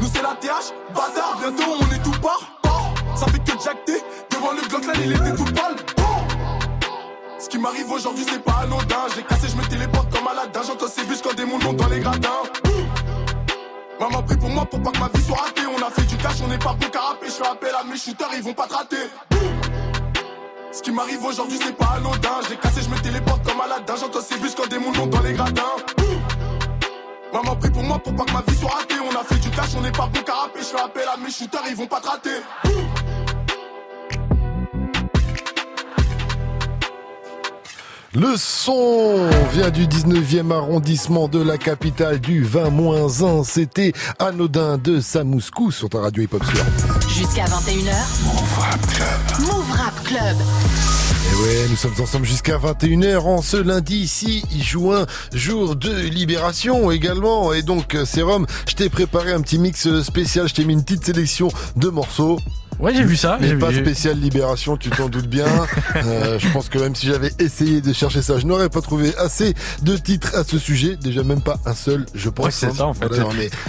[0.00, 2.40] Nous c'est la TH, bâtard, bientôt on est tout part.
[3.16, 5.76] Ça fait que jacter, devant le Glockland il était tout pâle.
[7.38, 9.06] Ce qui m'arrive aujourd'hui c'est pas anodin.
[9.14, 12.00] J'ai cassé, je me téléporte comme Aladdin J'entends ces bus quand des montent dans les
[12.00, 12.28] gradins.
[14.00, 15.62] Maman prie pour moi pour pas que ma vie soit ratée.
[15.66, 17.96] On a fait du cash, on n'est pas bon carapé Je fais appel à mes
[17.96, 19.10] shooters, ils vont pas te rater
[20.72, 22.40] Ce qui m'arrive aujourd'hui c'est pas anodin.
[22.48, 23.94] J'ai cassé, je me téléporte comme Aladdin.
[24.00, 25.76] J'entends ces bus quand des montent dans les gradins.
[27.32, 28.94] Maman prie pour moi pour pas que ma vie soit ratée.
[29.00, 31.30] On a fait du cash, on n'est pas bon carapé Je fais appel à mes
[31.30, 32.30] shooters, ils vont pas te rater
[38.14, 43.42] Le son vient du 19e arrondissement de la capitale du 20-1.
[43.42, 47.08] C'était Anodin de Samouskou sur ta radio hip-hop sur.
[47.08, 47.94] Jusqu'à 21h.
[48.26, 49.46] Move Rap Club.
[49.46, 50.36] Move Rap Club.
[50.36, 56.90] Et ouais, nous sommes ensemble jusqu'à 21h en ce lundi 6 juin, jour de libération
[56.90, 57.54] également.
[57.54, 61.06] Et donc, Sérum, je t'ai préparé un petit mix spécial, je t'ai mis une petite
[61.06, 62.38] sélection de morceaux.
[62.78, 63.38] Ouais, j'ai vu ça.
[63.40, 63.78] Mais pas vu.
[63.80, 65.46] spécial libération, tu t'en doutes bien.
[65.94, 69.14] Euh, je pense que même si j'avais essayé de chercher ça, je n'aurais pas trouvé
[69.18, 70.96] assez de titres à ce sujet.
[70.96, 72.46] Déjà même pas un seul, je pense.
[72.46, 72.72] Ouais, c'est hein.
[72.76, 73.06] ça, en fait.
[73.08, 73.24] Voilà,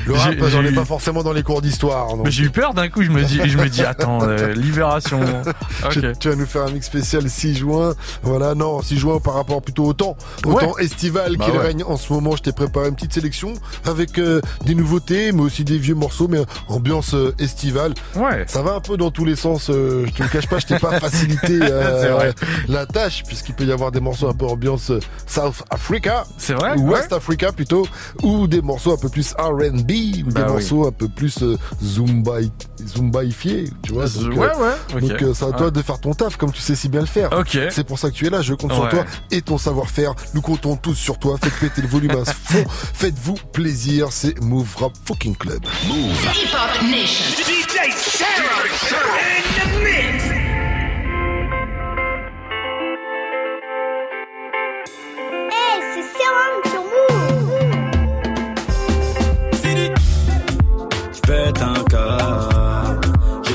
[0.05, 2.15] le rap, J'ai- j'en ai pas forcément dans les cours d'histoire.
[2.23, 5.19] Mais j'ai eu peur d'un coup, je me dis, je me dis attends, euh, libération.
[5.91, 7.93] Tu- vas nous faire un mix spécial 6 juin.
[8.23, 10.63] Voilà, non, 6 juin par rapport plutôt au temps, au Ouais.
[10.65, 11.59] temps estival Bah qu'il ouais.
[11.65, 12.35] règne en ce moment.
[12.35, 13.53] Je t'ai préparé une petite sélection
[13.85, 17.93] avec euh, des nouveautés, mais aussi des vieux morceaux, mais ambiance euh, estivale.
[18.15, 18.45] Ouais.
[18.47, 19.69] Ça va un peu dans tous les sens.
[19.69, 22.31] euh, je te le cache pas, je t'ai pas facilité euh,
[22.67, 26.25] la tâche, puisqu'il peut y avoir des morceaux un peu ambiance euh, South Africa.
[26.37, 26.95] C'est vrai, Ou ouais.
[26.99, 27.87] West Africa plutôt,
[28.21, 29.91] ou des morceaux un peu plus R&B,
[30.25, 30.51] ou Bah des oui.
[30.53, 32.37] morceaux un peu plus euh, zumba,
[32.85, 34.05] zumbaifiés, tu vois.
[34.07, 34.99] Donc, ouais, euh, ouais, ok.
[35.01, 35.71] Donc euh, c'est à toi Ouais.
[35.71, 37.31] de faire ton taf comme tu sais si bien le faire.
[37.37, 37.57] Ok.
[37.69, 40.13] C'est pour ça que tu es là, je compte sur toi et ton savoir-faire.
[40.33, 41.37] Nous comptons tous sur toi.
[41.41, 42.63] Faites péter le volume à fond.
[42.93, 44.07] Faites-vous plaisir.
[44.11, 45.63] C'est Move Rap Fucking Club.
[45.87, 46.27] Move.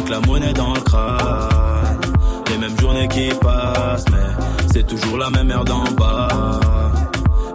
[0.09, 2.01] Que la monnaie dans le crâne.
[2.51, 6.61] Les mêmes journées qui passent, mais c'est toujours la même merde en bas.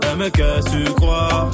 [0.03, 1.49] Eh mais qu'est-ce que tu crois?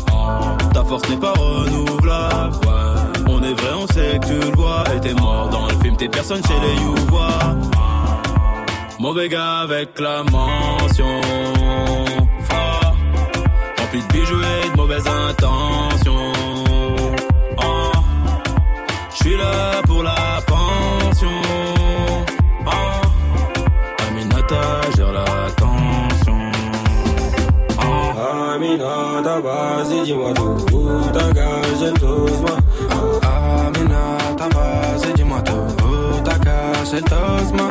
[0.74, 3.19] Ta force n'est pas renouvelable.
[3.50, 4.84] Est vrai, on sait que tu le vois.
[4.96, 7.56] Et t'es mort dans le film, t'es personne chez les Youvois.
[9.00, 11.22] Mauvais gars avec la mention.
[12.44, 12.94] Froid.
[13.80, 16.34] Rempli de bijoux et de mauvaises intentions.
[17.58, 17.92] Oh.
[19.12, 21.42] Je suis là pour la pension.
[22.68, 22.72] Oh.
[24.08, 24.62] Aminata
[24.96, 25.26] gère la
[25.58, 26.52] tension.
[27.80, 28.54] Oh.
[28.54, 30.66] Aminata, vas-y, dis-moi tout.
[30.68, 32.60] Tout ta gage, doucement.
[34.40, 35.54] Aminata, vas-y, dis-moi tout.
[35.78, 37.70] Tout ta gage, doucement.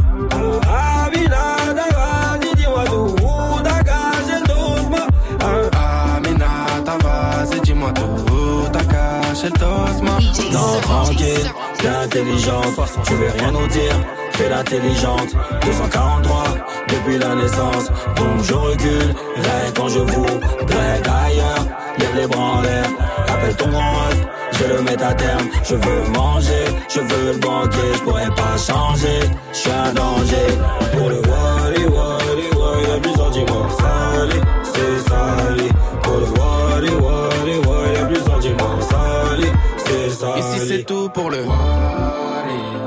[0.68, 3.14] Aminata, vas-y, dis-moi tout.
[3.16, 5.06] Tout ta gage, doucement.
[5.40, 8.68] Aminata, vas-y, dis-moi tout.
[8.72, 10.18] Ta cache, doucement.
[10.52, 12.80] Non, tranquille, t'es intelligente.
[13.04, 13.96] Tu veux rien nous dire,
[14.32, 15.34] fais l'intelligente.
[15.64, 16.44] 243
[16.88, 17.88] depuis la naissance.
[18.16, 21.64] Donc je recule, règle quand je voudrais ailleurs.
[21.98, 22.84] Lève les bras en l'air,
[23.26, 24.24] appelle ton grand ref,
[24.58, 25.48] je le mettre à terme.
[25.64, 29.20] Je veux manger, je veux le banquet, je pourrais pas changer.
[29.52, 30.48] Je suis un danger
[30.92, 32.88] pour le wally wally wally.
[32.88, 35.68] Y'a plus sentiments sali, c'est sali.
[36.02, 37.98] Pour le wally wally wally.
[37.98, 39.48] Y'a plus sentiments sali,
[39.84, 40.40] c'est sali.
[40.40, 41.44] Ici c'est tout pour le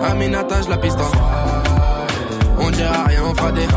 [0.04, 0.98] Aminata, la piste
[2.60, 3.68] On dira rien, on fera des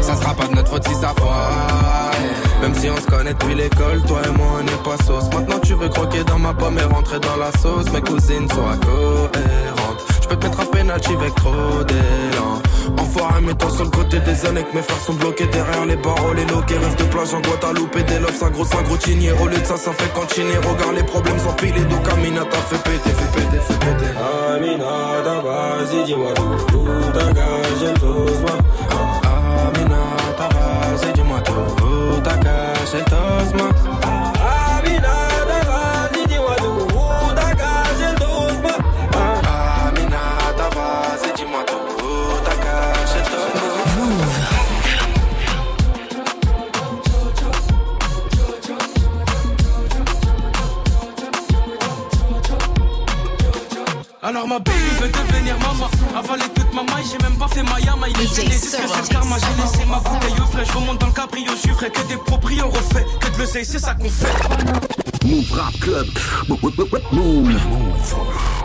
[0.00, 2.10] Ça sera pas de notre faute si ça foire
[2.62, 5.58] Même si on se connaît depuis l'école, toi et moi on n'est pas sauce Maintenant
[5.58, 10.04] tu veux croquer dans ma pomme et rentrer dans la sauce Mes cousines sont cohérentes
[10.22, 12.62] Je peux te mettre un penalty avec trop d'élan
[12.98, 16.32] Enfoiré, mets-toi sur le côté des années que mes frères sont bloqués derrière les barreaux,
[16.34, 18.94] les loquets, rêve de plage en Guadeloupe et des lobes, un gros, un gros.
[18.94, 20.56] Au lieu de ça, ça fait cantiner.
[20.56, 24.12] Regarde les problèmes s'empiler, donc Aminata fait péter, fait péter, fait péter.
[25.44, 26.42] Vas-y, dis-moi tout.
[26.68, 26.86] Tout
[28.00, 29.11] tous moi.
[32.92, 33.04] Tout.
[33.04, 34.02] Tout tout.
[54.24, 57.80] Alors ma baby veut devenir maman Avaler toute ma maille, j'ai même pas fait ma
[57.80, 58.08] yama.
[58.08, 59.36] Il est ce que c'est le karma.
[59.38, 62.02] J'ai laissé ma bouteille au frais, je remonte dans le cabrio Je suis frais, que
[62.08, 65.26] des proprios refait Que de l'oseille, c'est ça qu'on fait.
[65.26, 66.06] Move Rap Club.
[67.12, 68.61] Move.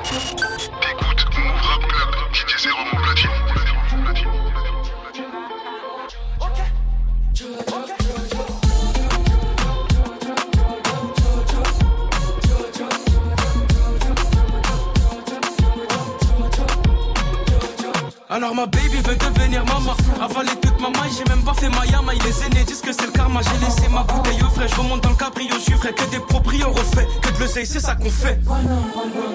[18.38, 19.96] Alors ma baby veut devenir maman.
[20.22, 22.14] Avaler toute ma maille, j'ai même pas fait ma yama.
[22.14, 23.42] Il est aîné, disent que c'est le karma.
[23.42, 26.04] J'ai laissé ma bouteille au frais, je remonte dans le cabrio Je suis frais, que
[26.12, 27.08] des proprios refait.
[27.24, 28.38] Que de l'oseille, c'est ça qu'on fait.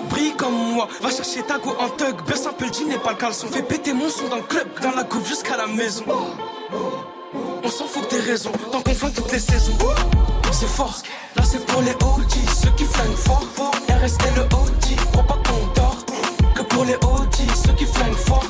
[0.08, 2.98] Brille comme moi, va chercher ta go en tug Baisse un peu le jean et
[2.98, 3.48] pas le caleçon.
[3.48, 6.04] Fais péter mon son dans le club Dans la coupe jusqu'à la maison.
[7.64, 8.52] On s'en fout des raisons.
[8.70, 9.78] Tant qu'on fait toutes les saisons.
[10.52, 11.02] C'est fort,
[11.34, 12.30] là c'est pour les OG
[12.62, 13.42] Ceux qui flinguent fort
[13.88, 16.04] RST le OG, crois pas qu'on dort.
[16.54, 17.34] Que pour les OG,
[17.66, 18.44] ceux qui flinguent fort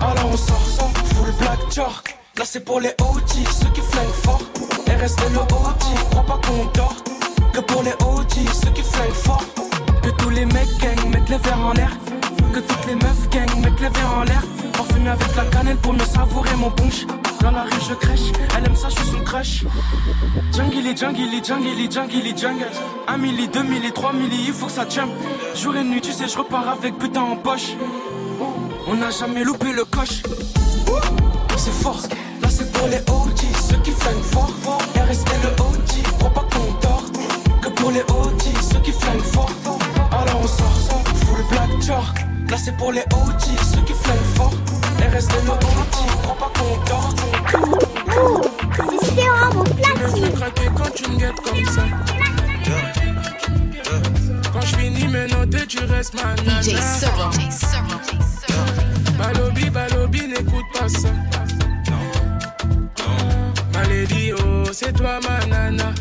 [0.00, 2.02] alors on sort, full black jar.
[2.36, 4.42] Là c'est pour les OG, ceux qui flinguent fort.
[4.86, 6.96] RST le OG, crois pas qu'on dort.
[7.52, 9.44] Que pour les OG, ceux qui flinguent fort.
[10.02, 11.90] Que tous les mecs gang mettent les verres en l'air.
[12.52, 14.42] Que toutes les meufs gang mettent les verres en l'air.
[14.72, 17.06] Parfumé avec la cannelle pour me savourer mon punch.
[17.40, 19.64] Dans la rue je crèche, elle aime ça, je suis son crush.
[20.52, 22.66] Jungle, jungle, jungle, jungle, jungle.
[23.06, 25.10] Un milli, deux milli, trois milli, il faut que ça jump.
[25.54, 27.74] Jour et nuit, tu sais, je repars avec putain en poche.
[28.90, 30.22] On n'a jamais loupé le coche.
[31.56, 32.00] C'est fort,
[32.40, 34.50] là c'est pour les OG, ceux qui flinguent fort.
[34.96, 37.04] RST le OG, crois pas qu'on dort.
[37.60, 39.50] Que pour les OG, ceux qui flinguent fort.
[40.12, 42.14] Alors on sort, full black jar.
[42.48, 43.40] Là c'est pour les OG,
[43.74, 44.52] ceux qui flinguent fort.
[45.00, 47.14] RST le OG, crois pas qu'on dort.
[49.02, 50.32] C'est mon Tu me platine.
[50.32, 51.82] craquer quand tu me guettes comme ça.
[54.52, 56.62] Quand je finis mes notes, tu restes ma nana.
[56.62, 57.97] DJ Servo.
[59.18, 61.08] Balobi, Balobi, n'écoute pas ça.
[63.72, 65.92] Malédie, oh, c'est toi ma nana.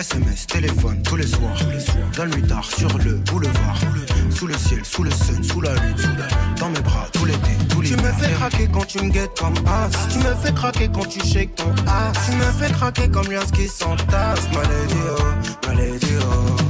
[0.00, 1.58] SMS, téléphone, tous les soirs.
[2.16, 3.78] Dans le nuit tard, sur le boulevard.
[4.30, 5.94] Sous le ciel, sous le sun, sous la lune.
[6.58, 9.54] Dans mes bras, tout l'été, tout Tu me fais craquer quand tu me guettes comme
[9.66, 9.90] as.
[10.08, 12.16] Tu me fais craquer quand tu shakes ton ass.
[12.24, 14.48] Tu me fais craquer comme Lias qui s'entasse.
[14.54, 16.60] Maladie, oh, maladie, oh.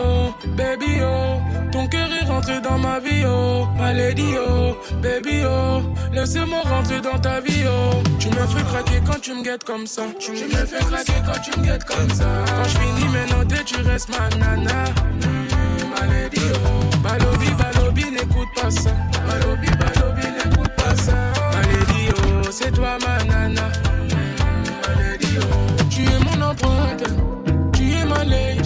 [0.00, 1.40] Oh, baby, oh.
[1.78, 5.80] Ton cœur est rentré dans ma vie, oh, ma lady, oh, baby, oh.
[6.12, 8.02] Laissez-moi rentrer dans ta vie, oh.
[8.18, 10.02] Tu me fais craquer quand tu me guettes comme ça.
[10.18, 12.24] Tu me fais craquer quand tu me guettes comme ça.
[12.46, 14.86] Quand je finis mes notes, tu restes ma nana.
[15.22, 16.96] Mmh, oh.
[17.00, 18.90] Balobi, balobi, n'écoute pas ça.
[19.28, 21.14] Balobi, balobi, n'écoute pas ça.
[21.52, 23.62] Ma lady, oh, c'est toi ma nana.
[23.62, 24.14] Mmh,
[25.38, 25.82] oh.
[25.88, 27.04] Tu es mon empreinte,
[27.72, 28.57] tu es ma lady.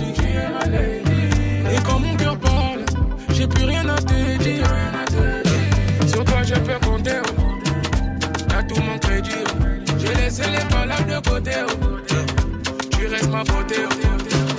[3.43, 4.67] j'ai plus rien à te dire.
[6.07, 7.21] Sur toi, je peux compter.
[8.49, 9.31] T'as tout mon crédit.
[9.49, 9.93] Oh.
[9.99, 11.51] J'ai laissé les palabres de côté.
[11.67, 11.99] Oh.
[12.97, 13.77] Tu restes ma beauté.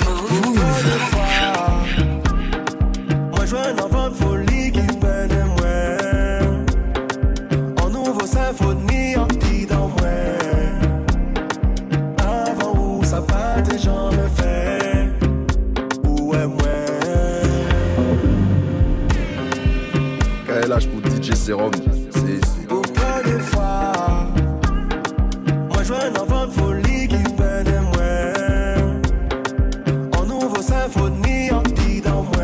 [0.06, 0.34] Oh.
[0.34, 0.54] Mmh.
[21.52, 21.72] Pour Serum.
[22.12, 22.68] C'est, c'est.
[22.68, 23.92] Pourquoi des fois
[25.70, 28.24] Moi je veux un enfant de folie qui peine et moi
[30.20, 32.44] En nouveau symphonie en petit dans moi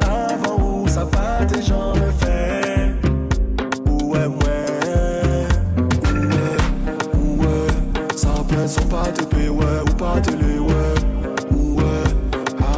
[0.00, 2.92] Avant où ça va tes gens me fait
[3.90, 5.46] Ouais ouais
[6.12, 6.58] Ouais
[7.38, 10.94] Ouais Ça plaît son pas te payer ouais Ou pas te les ouais.
[11.52, 12.04] Ouais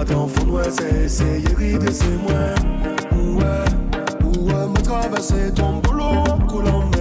[0.00, 2.13] Adam fond ouais c'est essayer de c'est
[5.04, 6.93] Ouais me traverser ton boulot en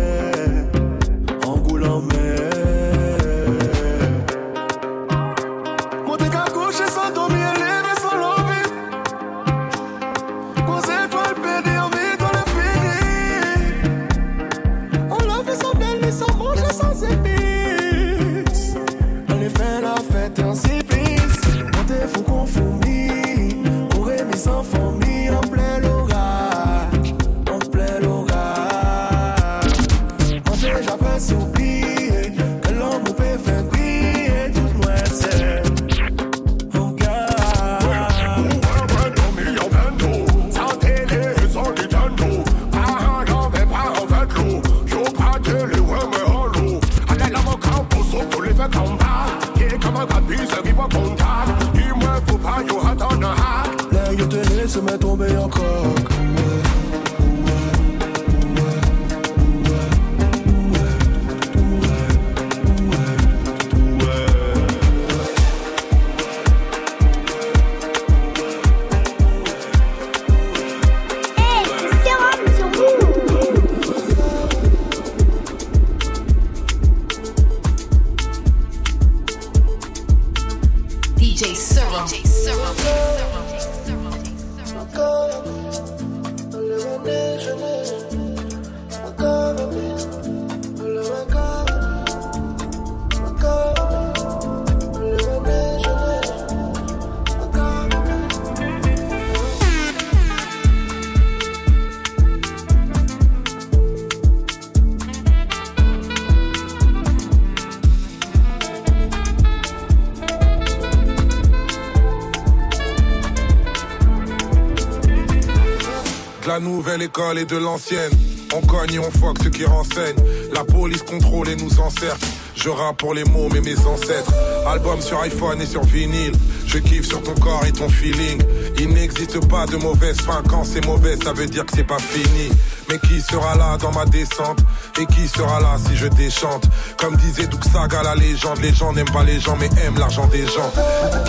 [116.45, 118.11] La nouvelle école et de l'ancienne.
[118.53, 120.21] On cogne et on foque ceux qui renseignent.
[120.53, 122.25] La police contrôle et nous encercle.
[122.55, 124.33] Je rappe pour les mots, mais mes ancêtres.
[124.67, 126.33] Album sur iPhone et sur vinyle.
[126.67, 128.41] Je kiffe sur ton corps et ton feeling.
[128.79, 130.41] Il n'existe pas de mauvaise fin.
[130.49, 132.49] Quand c'est mauvais, ça veut dire que c'est pas fini.
[132.89, 134.59] Mais qui sera là dans ma descente?
[134.99, 136.65] Et qui sera là si je déchante?
[136.97, 138.59] Comme disait Duxaga, la légende.
[138.61, 140.71] Les gens n'aiment pas les gens, mais aiment l'argent des gens.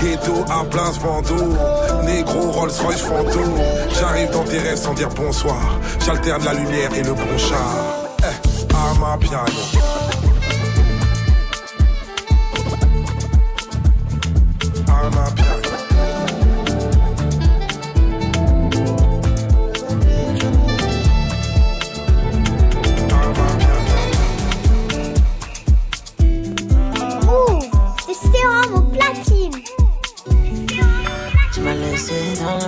[0.01, 1.57] Ghetto à Place Vendôme.
[2.05, 3.61] Négro Rolls Royce fantôme.
[3.99, 5.79] J'arrive dans tes rêves sans dire bonsoir.
[6.05, 7.77] J'alterne la lumière et le bon char.
[8.21, 9.45] Eh, à ma piano.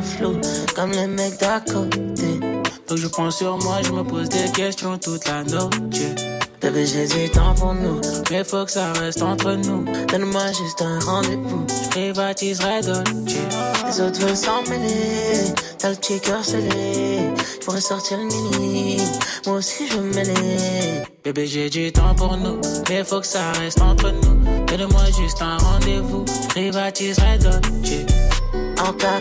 [0.02, 0.40] Flou,
[0.74, 2.40] comme les mecs d'à côté.
[2.88, 6.14] Donc je prends sur moi, je me pose des questions toute la nuit.
[6.60, 9.84] Bébé, j'ai du temps pour nous, mais faut que ça reste entre nous.
[10.06, 13.36] Donne-moi juste un rendez-vous, je privatiserai Dolce.
[13.86, 17.20] Les autres veulent s'en mêler, t'as le petit cœur scellé.
[17.60, 18.96] Je pourrais sortir le mini,
[19.46, 21.02] moi aussi je mêler.
[21.22, 24.66] Bébé, j'ai du temps pour nous, mais faut que ça reste entre nous.
[24.66, 28.06] Donne-moi juste un rendez-vous, je privatiserai Dolce.
[28.80, 29.20] En cas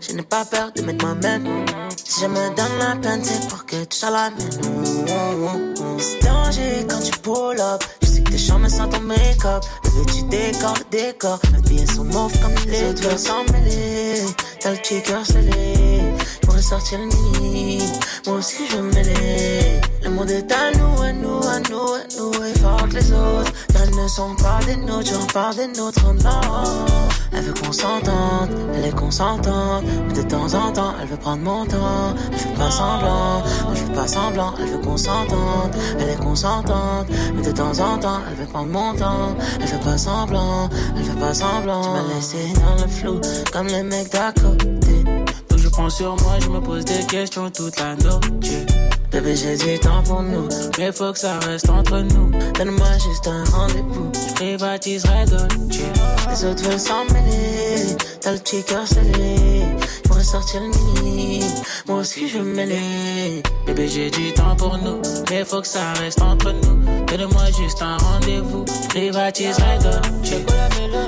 [0.00, 1.64] je n'ai pas peur de mettre moi-même.
[1.96, 5.74] Si je me donne la peine, c'est pour que tu sois la mienne.
[5.98, 7.84] C'est danger quand tu pull up.
[8.02, 9.62] Je sais que tes chambres sans ton make-up.
[9.84, 11.40] Le tu décor, le décor.
[11.52, 14.22] Mes billets sont mauves comme les autres s'en mêler.
[14.60, 16.00] T'as le petit cœur scellé.
[16.42, 17.82] Je pourrais sortir le mini.
[18.26, 19.80] Moi aussi je me mêler.
[20.02, 22.44] Le monde est à nous, à nous, à nous, à nous.
[22.44, 23.52] Et fort que les autres.
[23.96, 26.86] Ne sont pas des nôtres, j'en parle des nôtres, non.
[27.32, 29.84] Elle veut qu'on s'entende, elle est consentante.
[30.06, 32.14] Mais de temps en temps, elle veut prendre mon temps.
[32.32, 33.42] Elle fait pas semblant,
[33.74, 34.54] je fais pas semblant.
[34.58, 37.06] Elle veut qu'on s'entende, elle est consentante.
[37.34, 39.36] Mais de temps en temps, elle veut prendre mon temps.
[39.60, 41.82] Elle fait pas semblant, elle fait pas semblant.
[41.82, 43.20] Tu m'as laissé dans le flou,
[43.52, 45.04] comme les mecs d'à côté.
[45.50, 48.67] Donc je prends sur moi, je me pose des questions toute la nuit.
[49.10, 50.48] Bébé, j'ai du temps pour nous,
[50.78, 52.30] mais faut que ça reste entre nous.
[52.58, 55.24] Donne-moi juste un rendez-vous, je privatiserai.
[55.24, 59.62] Les autres veulent s'en mêler, t'as le petit cœur scellé.
[60.04, 61.40] Ils pourraient sortir le mini,
[61.86, 63.42] moi aussi je mêler.
[63.66, 65.00] Bébé, j'ai du temps pour nous,
[65.30, 67.06] mais faut que ça reste entre nous.
[67.06, 70.34] Donne-moi juste un rendez-vous, je privatiserai Dolce.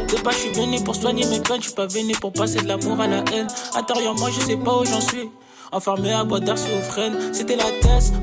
[0.08, 2.62] De pas, je suis venu pour soigner mes peines, je suis pas venu pour passer
[2.62, 3.48] de l'amour à la haine.
[3.74, 5.30] Intérieurement, je sais pas où j'en suis.
[5.72, 7.14] Enfermé à boîte d'air sous freine.
[7.32, 7.64] C'était la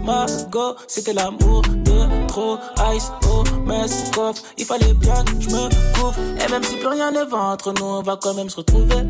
[0.04, 0.76] ma go.
[0.88, 2.58] C'était l'amour de trop.
[2.94, 4.42] Ice, oh, mess, coffre.
[4.58, 6.16] Il fallait bien que je me couvre.
[6.46, 9.04] Et même si plus rien ne va entre nous, on va quand même se retrouver.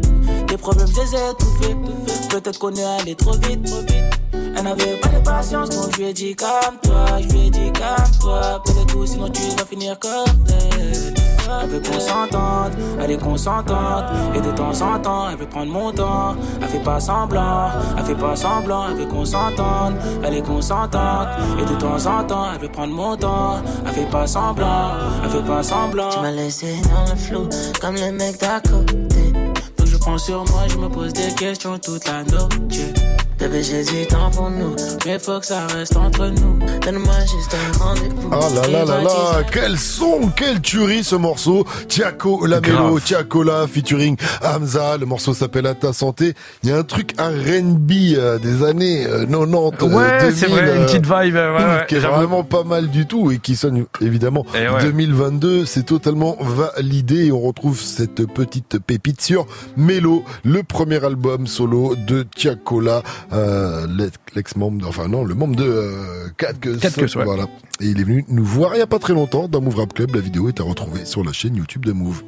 [0.50, 2.28] Les problèmes, je les ai.
[2.30, 4.20] Peut-être qu'on est allé trop vite, trop vite.
[4.34, 7.06] Elle n'avait pas de patience, donc je lui ai dit calme-toi.
[7.22, 8.62] Je lui ai dit calme-toi.
[8.66, 11.37] Peu de tout, sinon tu vas finir comme elle.
[11.64, 14.06] Elle veut qu'on s'entende, elle est consentante.
[14.36, 16.36] Et de temps en temps, elle veut prendre mon temps.
[16.62, 18.86] Elle fait pas semblant, elle fait pas semblant.
[18.90, 21.28] Elle veut qu'on s'entende, elle est consentante.
[21.60, 23.62] Et de temps en temps, elle veut prendre mon temps.
[23.86, 24.92] Elle fait pas semblant,
[25.24, 26.10] elle fait pas semblant.
[26.10, 29.32] Tu m'as laissé dans le flou, comme les mecs d'à côté.
[29.78, 33.17] Donc je prends sur moi, je me pose des questions toute la noche.
[33.40, 34.76] Bébé, j'ai du temps pour nous,
[35.06, 36.58] mais faut que ça reste entre nous.
[36.84, 38.30] Donne-moi juste un rendez-vous.
[38.32, 41.64] Ah là là là là, quel son, quelle tuerie ce morceau.
[41.88, 43.02] Tiako Lamelo, Grave.
[43.04, 44.98] Tiakola featuring Hamza.
[44.98, 46.34] Le morceau s'appelle À ta santé.
[46.64, 49.84] Il y a un truc R&B euh, des années euh, 90.
[49.84, 52.64] euh, Ouais, 2000, c'est vrai, une euh, petite vibe, ouais, ouais, qui est vraiment pas
[52.64, 54.82] mal du tout et qui sonne évidemment Et ouais.
[54.82, 55.66] 2022.
[55.66, 61.96] C'est totalement validé et on retrouve cette petite pépite sur Mélo, le premier album solo
[61.96, 63.04] de Tiakola,
[63.34, 66.78] euh, l'ex- l'ex-membre, enfin non, le membre de euh, Cat Cus.
[66.78, 67.24] Cat Cus, ouais.
[67.26, 67.44] Voilà.
[67.80, 69.94] Et il est venu nous voir il y a pas très longtemps dans Move Rap
[69.94, 70.16] Club.
[70.16, 72.24] La vidéo est à retrouver sur la chaîne YouTube de Move.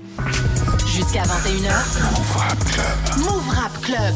[0.85, 1.71] Jusqu'à 21h.
[2.11, 3.25] Move Rap Club.
[3.25, 4.13] Move Rap Club.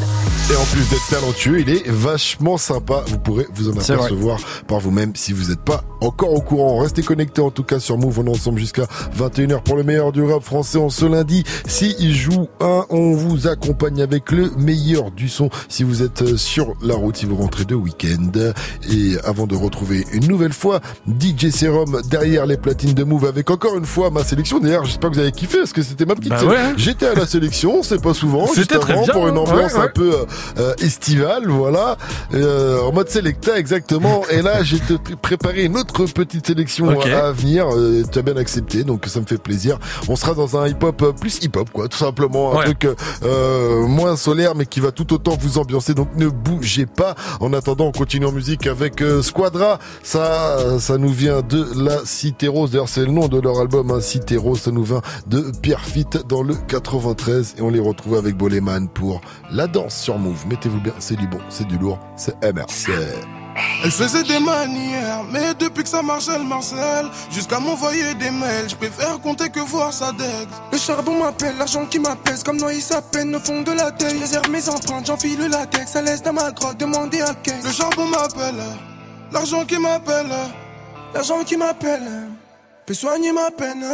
[0.51, 3.03] Et en plus d'être talentueux, il est vachement sympa.
[3.07, 6.79] Vous pourrez vous en apercevoir par vous-même si vous n'êtes pas encore au courant.
[6.79, 8.19] Restez connectés en tout cas sur Move.
[8.19, 8.87] On est ensemble jusqu'à
[9.17, 11.43] 21h pour le meilleur du rap français en ce lundi.
[11.65, 15.49] Si il joue un, on vous accompagne avec le meilleur du son.
[15.69, 18.53] Si vous êtes euh, sur la route, si vous rentrez de week-end.
[18.91, 23.49] Et avant de retrouver une nouvelle fois DJ Serum derrière les platines de Move avec
[23.49, 24.59] encore une fois ma sélection.
[24.59, 26.73] D'ailleurs, j'espère que vous avez kiffé parce que c'était ma petite Bah ouais, hein.
[26.75, 28.47] J'étais à la sélection, c'est pas souvent.
[28.47, 29.42] C'était très bien, pour une hein.
[29.43, 29.85] Ambiance Ouais, ouais.
[29.85, 30.25] un peu euh,
[30.59, 31.97] euh, estivale, voilà,
[32.33, 34.23] euh, en mode sélecta exactement.
[34.31, 34.77] Et là, j'ai
[35.21, 37.67] préparé une autre petite sélection à venir.
[37.73, 39.77] Euh, tu as bien accepté, donc ça me fait plaisir.
[40.07, 42.65] On sera dans un hip-hop euh, plus hip-hop, quoi, tout simplement, un Ouais.
[42.65, 42.87] truc
[43.23, 45.93] euh, moins solaire, mais qui va tout autant vous ambiancer.
[45.93, 47.15] Donc ne bougez pas.
[47.39, 49.79] En attendant, on continue en musique avec Squadra.
[50.03, 52.71] Ça, ça nous vient de la Cité Rose.
[52.71, 54.61] D'ailleurs, c'est le nom de leur album, hein, Cité Rose.
[54.61, 58.87] Ça nous vient de Pierre Fit dans le 93 et on les retrouve avec Boleman
[58.87, 59.21] pour
[59.51, 60.47] la danse sur Move.
[60.47, 62.91] Mettez-vous bien, c'est du bon, c'est du lourd, c'est MRC.
[63.83, 67.07] Elle faisait des manières, mais depuis que ça marche, elle marcelle.
[67.31, 70.47] Jusqu'à m'envoyer des mails, je préfère compter que voir sa deck.
[70.71, 74.15] Le charbon m'appelle, l'argent qui m'apaise, comme noyé sa peine au fond de la tête.
[74.19, 77.61] Les heures mes empreintes, j'enfile le latex, ça laisse dans ma grotte, demandez à quel.
[77.63, 78.55] Le charbon m'appelle,
[79.31, 80.31] l'argent qui m'appelle,
[81.13, 82.29] l'argent qui m'appelle.
[82.85, 83.85] Peut soigner ma peine,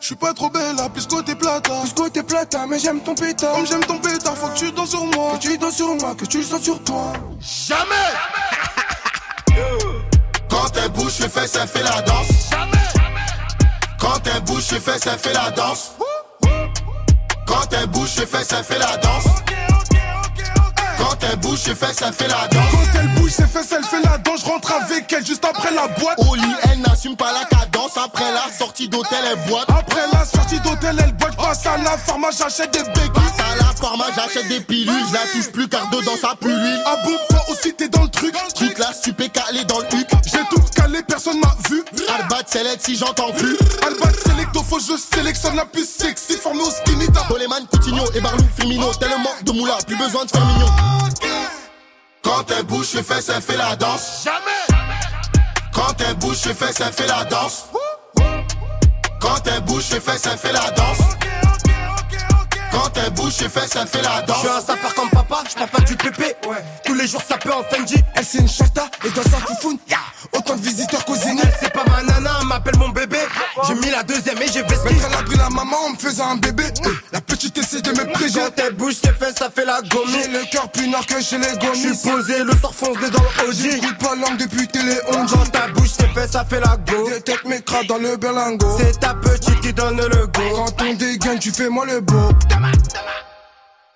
[0.00, 1.80] Je suis pas trop belle, plus côté plata.
[1.80, 3.54] Plus côté plata, mais j'aime ton pétard.
[3.54, 5.32] Comme j'aime ton pétard, faut que tu danses sur moi.
[5.32, 7.12] Que tu danses sur moi, que tu le sens sur toi.
[7.40, 7.90] Jamais
[10.48, 12.50] Quand elle bouge, je fais, ça fait la danse.
[13.98, 15.92] Quand elle bouge, je fais, ça fait la danse.
[17.48, 19.39] Quand elle bouge, je fais, ça fait la danse.
[21.20, 22.70] Quand elle bouge, je fais, ça fait la danse.
[22.72, 25.70] Quand elle bouge ses fesses, elle fait la danse, je rentre avec elle juste après
[25.74, 26.18] la boîte.
[26.18, 27.96] Au lit, elle n'assume pas la cadence.
[27.96, 29.68] Après la sortie d'hôtel, elle boite.
[29.68, 33.39] Après la sortie d'hôtel, elle boite, passe à la pharma, j'achète des béquilles.
[33.80, 34.92] Pharma, j'achète des pilules.
[35.08, 36.82] Je la touche plus car dedans ça pue l'huile.
[36.84, 38.34] Ah bon, toi aussi t'es dans le truc.
[38.54, 40.08] Toute la stupé calé dans le huc.
[40.26, 41.82] J'ai tout calé, personne m'a vu.
[42.08, 43.56] Albat select si j'entends plus.
[43.86, 47.26] Albat selecto, faut que je sélectionne la plus sexy, formée au skinny tap.
[47.28, 48.92] Coleman, Coutinho et Barlou, Firmino.
[48.94, 50.68] Tellement de moula, plus besoin de faire mignon.
[52.22, 54.24] Quand elle bouge, je fais, ça fait la danse.
[54.24, 54.80] Jamais
[55.72, 57.64] Quand elle bouge, je fais, ça fait la danse.
[59.20, 60.98] Quand elle bouge, je fais, ça fait la danse.
[62.72, 64.38] Quand elle bouge, je fais, ça fait la danse.
[64.42, 66.34] Je suis un sapeur comme papa, je pas du pépé.
[66.48, 66.62] Ouais.
[66.84, 67.96] Tous les jours ça peut en Fendi.
[68.14, 69.98] Elle c'est une chata et dans sa foufoune, y'a
[70.32, 71.44] autant de visiteurs qu'au Zénith.
[71.60, 73.18] C'est pas ma nana, elle m'appelle mon bébé.
[73.66, 74.92] J'ai mis la deuxième et j'ai vesqué.
[74.94, 76.64] Mettre à l'abri la maman en me faisant un bébé.
[77.12, 78.40] La petite essaie de me préger.
[78.40, 80.08] Quand elle bouge ses fesses, ça fait la gomme.
[80.12, 81.96] J'ai le cœur plus noir que chez les Je gomis.
[81.96, 83.54] suis posé, le sort fonce dans le OG.
[83.72, 87.08] J'écoute pas langue depuis télé 11 Quand ta bouche ses fesses, ça fait la go.
[87.08, 88.76] Des têtes m'écrasent dans le berlingot.
[88.78, 90.42] C'est ta petite qui donne le go.
[90.54, 92.30] Quand on dégaine, tu fais moi le beau.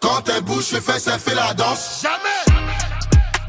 [0.00, 2.02] Quand elle bouge, je fais, ça fait la danse.
[2.02, 2.60] Jamais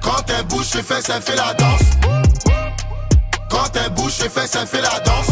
[0.01, 2.24] Quand elle bouge ses fesses, elle fait la danse.
[3.55, 5.27] Quand elle bouge ses fesses, elle fait la danse.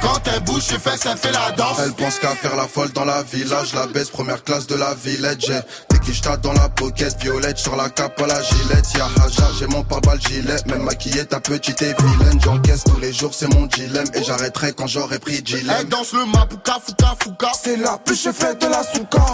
[0.00, 1.78] Quand elle bouge ses fesses, elle fait la danse.
[1.84, 4.94] Elle pense qu'à faire la folle dans la village, la baisse première classe de la
[4.94, 5.44] villette.
[5.44, 8.86] J'ai des quichetas dans la pocket, violette sur la cape à la gilette.
[8.96, 12.40] Y'a Haja, j'ai mon pare-balles gilet, même maquillée ta petite et vilaine.
[12.42, 15.70] J'encaisse tous les jours, c'est mon dilemme, et j'arrêterai quand j'aurai pris Gilles.
[15.78, 17.52] Elle danse le mapuka, fouka, fouka.
[17.62, 19.26] C'est la plus fait de la souka.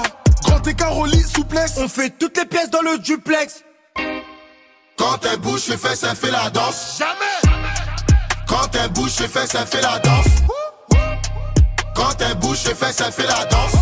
[0.43, 1.75] Grand écart au lit, souplex.
[1.77, 3.63] On fait toutes les pièces dans le duplex.
[5.03, 6.97] Quand elle bouge ses fesses, elle fait la danse.
[6.97, 7.59] Jamais.
[8.47, 10.27] Quand elle bouge ses fesses, elle fait la danse.
[11.93, 13.73] Quand elle bouge ses fesses, elle fait la danse.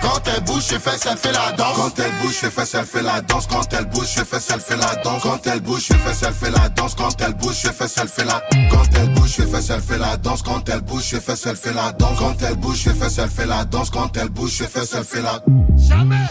[0.00, 1.76] Quand elle bouge ses fesses, elle fait la danse.
[1.76, 3.46] Quand elle bouge ses fesses, elle fait la danse.
[3.48, 5.22] Quand elle bouge ses fesses, elle fait la danse.
[5.24, 6.94] Quand elle bouge ses fesses, elle fait la danse.
[6.94, 8.40] Quand elle bouge ses fesses, elle fait la.
[8.70, 10.42] Quand elle bouge ses fesses, elle fait la danse.
[10.42, 12.16] Quand elle bouge ses fesses, elle fait la danse.
[12.20, 13.90] Quand elle bouge ses fesses, elle fait la danse.
[13.90, 15.40] Quand elle bouge ses fesses, elle fait la.
[15.76, 16.28] Jamais.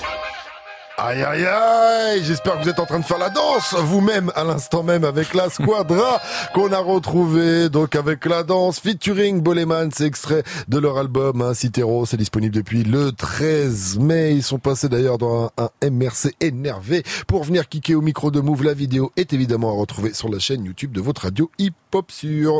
[0.99, 4.43] Aïe aïe aïe, j'espère que vous êtes en train de faire la danse, vous-même à
[4.43, 6.19] l'instant même avec la Squadra
[6.55, 11.53] qu'on a retrouvé donc avec la danse featuring Boleman, c'est extrait de leur album hein,
[11.53, 16.33] Citero, c'est disponible depuis le 13 mai, ils sont passés d'ailleurs dans un, un MRC
[16.41, 20.29] énervé pour venir kicker au micro de Move, la vidéo est évidemment à retrouver sur
[20.29, 22.57] la chaîne YouTube de votre radio hip hop sur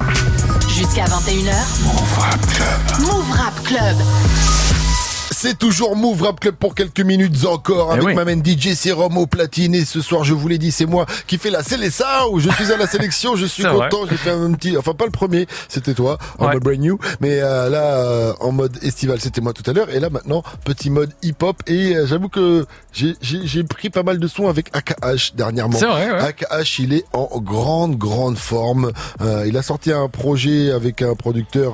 [0.68, 1.56] Jusqu'à 21h.
[1.82, 3.08] Move Rap Club.
[3.08, 3.96] Move Rap Club.
[5.40, 8.16] C'est toujours Move Rap Club pour quelques minutes encore avec oui.
[8.16, 9.76] ma main DJ Serum au platine.
[9.76, 11.62] Et ce soir je vous l'ai dit c'est moi qui fais la
[12.32, 14.08] où je suis à la sélection je suis content.
[14.10, 16.54] J'ai fait un petit enfin pas le premier c'était toi en Ouais.
[16.54, 16.98] mode brand new.
[17.22, 19.92] Mais euh, là euh, en mode estival c'était moi tout à l'heure.
[19.92, 24.18] Et là maintenant petit mode hip hop et euh, j'avoue que j'ai- pris pas mal
[24.18, 25.78] de sons avec AKH dernièrement.
[25.78, 26.18] C'est vrai, ouais.
[26.20, 28.92] AKH il est en grande grande forme.
[29.46, 31.74] Il a sorti un projet avec un producteur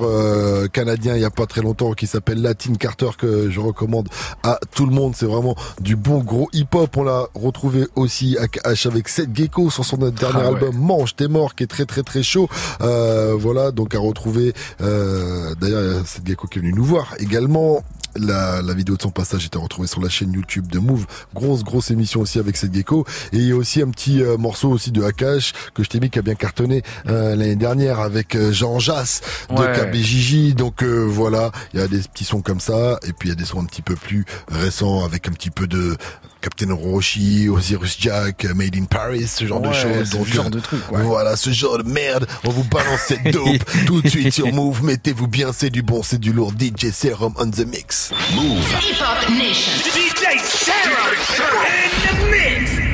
[0.72, 4.08] canadien il y a pas très longtemps qui s'appelle Latin Carter que je recommande
[4.42, 8.36] à tout le monde c'est vraiment du bon gros hip hop on l'a retrouvé aussi
[8.38, 10.56] AKH avec Seth Gecko sur son dernier Ah ouais.
[10.58, 12.48] album Mange t'es mort qui est très très très chaud
[12.82, 17.82] Euh, voilà donc à retrouver euh, d'ailleurs Seth Gecko qui est venu nous voir également
[18.16, 21.04] la, la vidéo de son passage était retrouvée sur la chaîne YouTube de Move.
[21.34, 23.04] Grosse, grosse émission aussi avec Seth Gecko.
[23.32, 25.98] Et il y a aussi un petit euh, morceau aussi de Akash que je t'ai
[25.98, 29.72] mis qui a bien cartonné euh, l'année dernière avec euh, Jean Jass de Ouais.
[29.90, 30.54] KBJJ.
[30.54, 33.00] Donc euh, voilà, il y a des petits sons comme ça.
[33.04, 35.50] Et puis il y a des sons un petit peu plus récents avec un petit
[35.50, 35.96] peu de
[36.44, 40.10] Captain Roshi, Osiris Jack, euh, Made in Paris, ce genre de choses.
[40.10, 41.02] ce Donc, genre euh, de truc, ouais.
[41.02, 42.26] Voilà, ce genre de merde.
[42.44, 44.84] On vous balance cette dope tout de suite sur Move.
[44.84, 46.52] Mettez-vous bien, c'est du bon, c'est du lourd.
[46.52, 48.10] DJ Serum on the mix.
[48.34, 48.58] Move.
[48.82, 49.72] Hip Hop Nation.
[49.90, 52.84] DJ in the mix.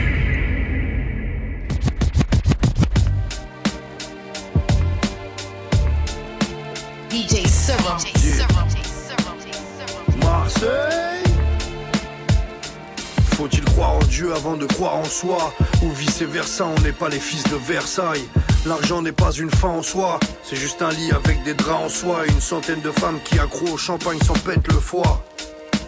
[7.10, 8.19] DJ Serum.
[13.34, 15.54] Faut-il croire en Dieu avant de croire en soi?
[15.82, 18.28] Ou vice versa, on n'est pas les fils de Versailles.
[18.66, 20.20] L'argent n'est pas une fin en soi.
[20.42, 23.38] C'est juste un lit avec des draps en soie Et une centaine de femmes qui
[23.38, 25.24] accro au champagne s'en pètent le foie.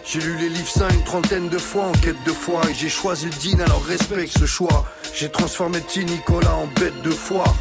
[0.05, 2.61] J'ai lu les livres saints une trentaine de fois en quête de foi.
[2.69, 4.85] Et j'ai choisi le din alors respecte ce choix.
[5.13, 7.53] J'ai transformé petit Nicolas en bête de foire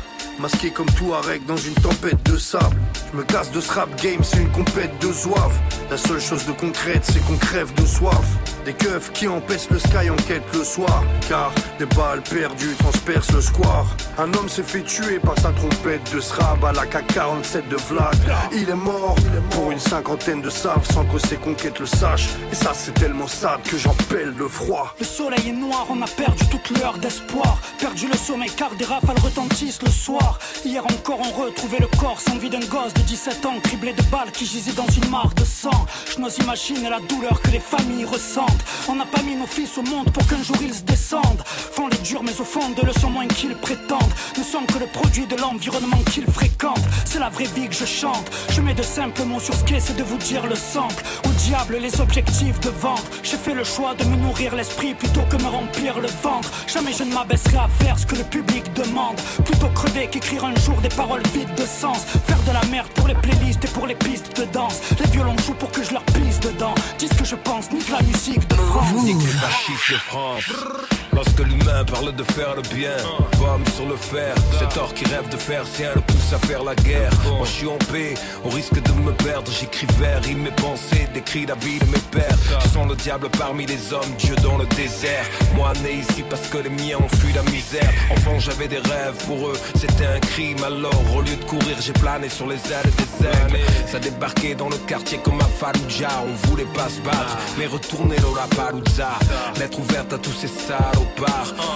[0.43, 2.76] Masqué comme tout Arek dans une tempête de sable.
[3.12, 5.57] Je me casse de ce rap game, c'est une compète de zouave
[5.88, 8.26] La seule chose de concrète, c'est qu'on crève de soif.
[8.64, 11.05] Des keufs qui empêchent le sky en quête le soir.
[11.28, 13.86] Car des balles perdues transpercent le square.
[14.18, 18.16] Un homme s'est fait tuer par sa trompette de srab à la K47 de Vlad.
[18.53, 19.16] Il est mort
[19.51, 22.30] pour une cinquantaine de saves sans que ses conquêtes le sachent.
[22.51, 24.95] Et ça c'est tellement sad que j'en pèle le froid.
[24.99, 27.61] Le soleil est noir, on a perdu toute l'heure d'espoir.
[27.78, 30.31] Perdu le sommeil car des rafales retentissent le soir.
[30.64, 34.02] Hier encore, on retrouvait le corps sans vie d'un gosse de 17 ans, criblé de
[34.02, 35.86] balles qui gisait dans une mare de sang.
[36.10, 38.64] Je n'ose imaginer la douleur que les familles ressentent.
[38.88, 41.42] On n'a pas mis nos fils au monde pour qu'un jour ils se descendent.
[41.46, 44.12] Font les durs, mais au fond de le sont moins qu'ils prétendent.
[44.38, 46.86] Ne sont que le produit de l'environnement qu'ils fréquentent.
[47.04, 48.30] C'est la vraie vie que je chante.
[48.50, 51.02] Je mets de simples mots sur ce qu'est, c'est de vous dire le sample.
[51.24, 53.04] Au diable, les objectifs de vente.
[53.22, 56.50] J'ai fait le choix de me nourrir l'esprit plutôt que me remplir le ventre.
[56.66, 59.16] Jamais je ne m'abaisserai à faire ce que le public demande.
[59.44, 62.04] Plutôt crever qu'écrire un jour des paroles vides de sens.
[62.26, 64.80] Faire de la merde pour les playlists et pour les pistes de danse.
[65.00, 66.74] Les violons jouent pour que je leur pisse dedans.
[66.98, 69.04] Dis ce que je pense, nique la musique de France.
[69.04, 71.01] Nique les fascistes de France.
[71.14, 72.96] Lorsque l'humain parle de faire le bien,
[73.38, 76.64] pomme sur le fer, cet or qui rêve de faire sien le pousse à faire
[76.64, 77.10] la guerre.
[77.36, 81.06] Moi je suis en paix, au risque de me perdre, j'écris vers, rime mes pensées,
[81.12, 82.36] décris la vie de mes pères.
[82.62, 85.26] Je sens le diable parmi les hommes, Dieu dans le désert.
[85.54, 87.92] Moi né ici parce que les miens ont fui la misère.
[88.10, 90.64] Enfant j'avais des rêves, pour eux c'était un crime.
[90.64, 93.66] Alors au lieu de courir, j'ai plané sur les ailes des aigles.
[93.86, 98.16] Ça débarquait dans le quartier comme un Fallujah, on voulait pas se battre, mais retourner
[98.16, 98.80] Fallujah.
[98.80, 99.20] bizarre.
[99.58, 101.01] Lettre ouverte à tous ces salopards.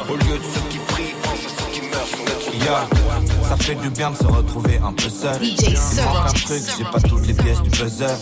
[0.09, 2.87] Au lieu de ceux qui pense à ceux qui meurent sur Yeah.
[3.49, 5.43] Ça fait du bien de se retrouver un peu seul.
[5.43, 8.17] DJ Il manque un truc, j'ai pas toutes les pièces du buzzer.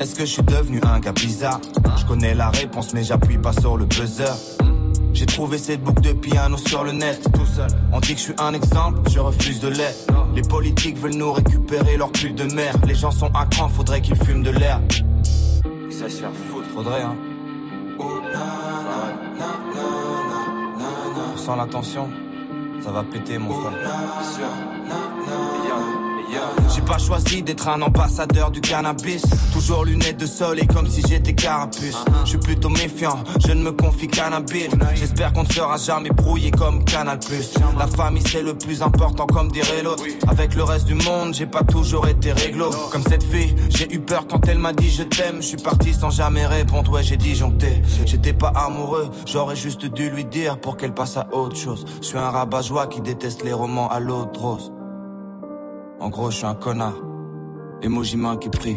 [0.00, 1.60] Est-ce que je suis devenu un gars bizarre?
[1.96, 4.32] Je connais la réponse mais j'appuie pas sur le buzzer.
[5.12, 7.68] J'ai trouvé cette boucle de piano sur le net, tout seul.
[7.92, 10.06] On dit que je suis un exemple, je refuse de l'être.
[10.34, 12.74] Les politiques veulent nous récupérer leur pull de mer.
[12.86, 14.80] Les gens sont à cran, faudrait qu'ils fument de l'air.
[15.88, 17.16] Ça se faire foutre, faudrait hein.
[17.98, 18.63] Sent
[21.52, 22.08] la tension,
[22.80, 23.72] ça va péter mon frère.
[26.74, 29.22] J'ai pas choisi d'être un ambassadeur du cannabis.
[29.52, 32.04] Toujours lunettes de soleil comme si j'étais carapuce.
[32.24, 34.24] Je suis plutôt méfiant, je ne me confie qu'à.
[34.94, 37.18] J'espère qu'on ne sera jamais brouillé comme Canal
[37.78, 40.04] La famille c'est le plus important comme dirait l'autre.
[40.26, 42.70] Avec le reste du monde, j'ai pas toujours été réglo.
[42.90, 45.36] Comme cette fille, j'ai eu peur quand elle m'a dit je t'aime.
[45.36, 47.82] Je suis parti sans jamais répondre, ouais j'ai disjoncté.
[48.06, 51.84] J'étais pas amoureux, j'aurais juste dû lui dire pour qu'elle passe à autre chose.
[52.00, 54.72] Je suis un rabat-joie qui déteste les romans à l'eau de rose.
[56.00, 56.94] En gros, je suis un connard.
[57.82, 58.76] Emoji main qui prie.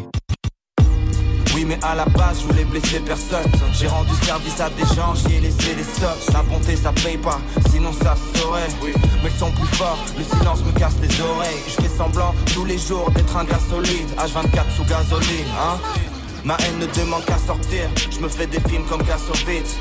[1.54, 3.50] Oui, mais à la base, je voulais blesser personne.
[3.72, 6.32] J'ai rendu service à des gens, j'y ai laissé des sommes.
[6.32, 7.40] La bonté, ça paye pas,
[7.70, 8.68] sinon ça se saurait.
[8.82, 11.62] Mais ils sont plus forts, le silence me casse les oreilles.
[11.66, 14.08] Je fais semblant tous les jours d'être un gars solide.
[14.16, 15.78] H24 sous gasoline, hein.
[16.44, 17.90] Ma haine ne demande qu'à sortir.
[18.10, 19.76] Je me fais des films comme Kassovitz.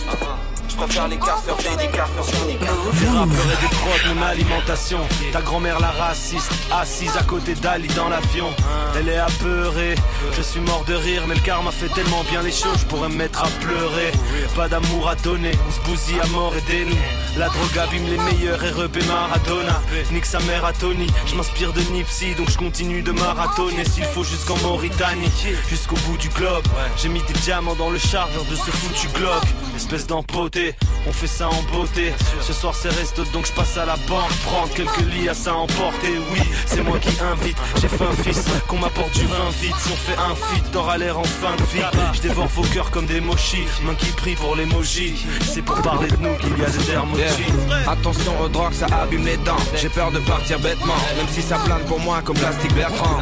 [0.78, 5.00] Préfère les casseurs dédicacés Des rappeurs et des drogues, mon alimentation.
[5.34, 8.48] Ta grand-mère la raciste, assise à côté d'Ali dans l'avion.
[8.96, 9.96] Elle est apeurée,
[10.36, 13.10] je suis mort de rire, mais le karma fait tellement bien les choses, je pourrais
[13.10, 14.12] me mettre à pleurer.
[14.56, 16.96] Pas d'amour à donner, on se bousille à mort et dénou.
[17.38, 19.82] La drogue abîme les meilleurs REP Maradona.
[20.12, 24.06] Nique sa mère à Tony, je m'inspire de Nipsey, donc je continue de marathonner s'il
[24.06, 25.32] faut jusqu'en Mauritanie,
[25.68, 26.66] jusqu'au bout du globe.
[26.98, 29.44] J'ai mis des diamants dans le chargeur de ce foutu Glock,
[29.76, 30.67] espèce d'empoté.
[31.08, 32.14] On fait ça en beauté.
[32.42, 35.56] Ce soir c'est resto donc je passe à la banque prendre quelques lits à ça
[35.56, 36.14] emporter.
[36.32, 37.58] Oui, c'est moi qui invite.
[37.82, 39.76] J'ai faim fils, qu'on m'apporte du vin vite.
[39.80, 41.84] Si on fait un feat, t'auras l'air en fin de vie.
[42.14, 43.66] Je dévore vos cœurs comme des mochis.
[43.84, 45.26] Main qui prie pour l'emoji.
[45.42, 47.22] C'est pour parler de nous qu'il y a des dermotis.
[47.22, 47.92] Yeah.
[47.92, 49.58] Attention aux drogues, ça abîme les dents.
[49.76, 53.18] J'ai peur de partir bêtement, même si ça plane pour moi comme plastique Bertrand.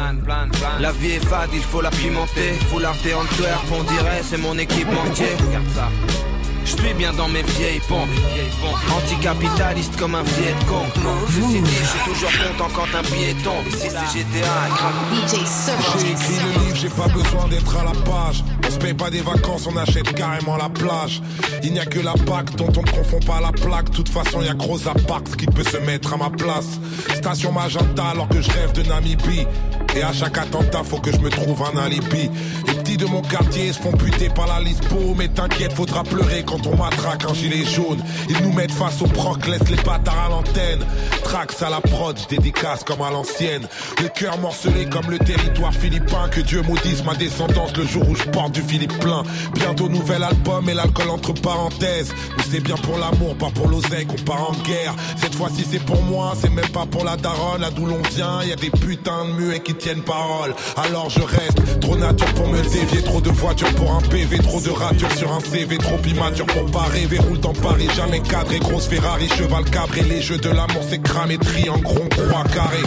[0.80, 2.52] La vie est fade, il faut la pimenter.
[2.70, 5.28] Faut l'arter Antwerp, on dirait, c'est mon équipementier.
[5.46, 5.88] Regarde ça.
[6.66, 8.08] Je suis bien dans mes vieilles pompes
[8.96, 10.82] Anticapitaliste comme un vieil con
[11.28, 14.66] Ceci dit, je suis toujours content quand un billet tombe Ici c'est GTA
[15.12, 15.46] DJ
[16.00, 18.42] J'ai écrit le livre, j'ai pas besoin d'être à la page.
[18.66, 21.22] On se paye pas des vacances, on achète carrément la plage.
[21.62, 23.90] Il n'y a que la PAC dont on ne confond pas la plaque.
[23.90, 26.80] De toute façon, il y a gros appart qui peut se mettre à ma place.
[27.14, 29.46] Station Magenta alors que je rêve de Namibie.
[29.96, 32.30] Et à chaque attentat, faut que je me trouve un alibi.
[32.66, 35.14] Les petits de mon quartier se font buter par la lispo.
[35.16, 38.02] Mais t'inquiète, faudra pleurer quand on matraque un gilet jaune.
[38.28, 40.84] Ils nous mettent face au proc, laisse les bâtards à l'antenne.
[41.24, 43.66] Trax à la prod, dédicace comme à l'ancienne.
[44.02, 46.28] Le cœur morcelé comme le territoire philippin.
[46.28, 49.22] Que Dieu maudisse ma descendance le jour où je porte du Philippe plein.
[49.54, 52.12] Bientôt nouvel album et l'alcool entre parenthèses.
[52.36, 54.94] Mais c'est bien pour l'amour, pas pour l'oseille qu'on part en guerre.
[55.16, 57.62] Cette fois-ci c'est pour moi, c'est même pas pour la daronne.
[57.62, 60.52] Là d'où l'on vient, y a des putains de muets qui tiennent parole.
[60.76, 63.02] Alors je reste trop nature pour me dévier.
[63.02, 65.78] Trop de voitures pour un PV, trop de ratures sur un CV.
[65.78, 67.18] Trop immature pour pas rêver.
[67.18, 68.58] Roule dans Paris, jamais cadré.
[68.58, 70.02] Grosse Ferrari, cheval cabré.
[70.02, 72.82] Les jeux de l'amour c'est cramé, triangle, rond, croix, carré.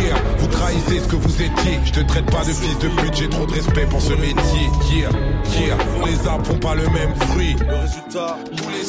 [0.00, 1.80] Yeah, vous trahissez ce que vous étiez.
[1.84, 4.70] Je te traite pas de fils de pute, j'ai trop de respect pour ce métier.
[4.90, 5.10] Yeah,
[5.60, 5.76] yeah,
[6.06, 7.56] les arbres font pas le même fruit.
[7.60, 8.84] Le résultat, tous les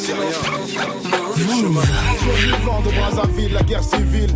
[1.46, 1.82] Chemin.
[2.22, 4.30] Survivant de Brazzaville, la guerre civile.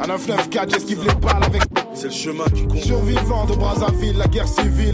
[0.00, 1.62] À 994, j'esquive les balles avec.
[1.94, 2.78] C'est le chemin qui compte.
[2.78, 4.92] Survivant de Brazzaville, la guerre civile.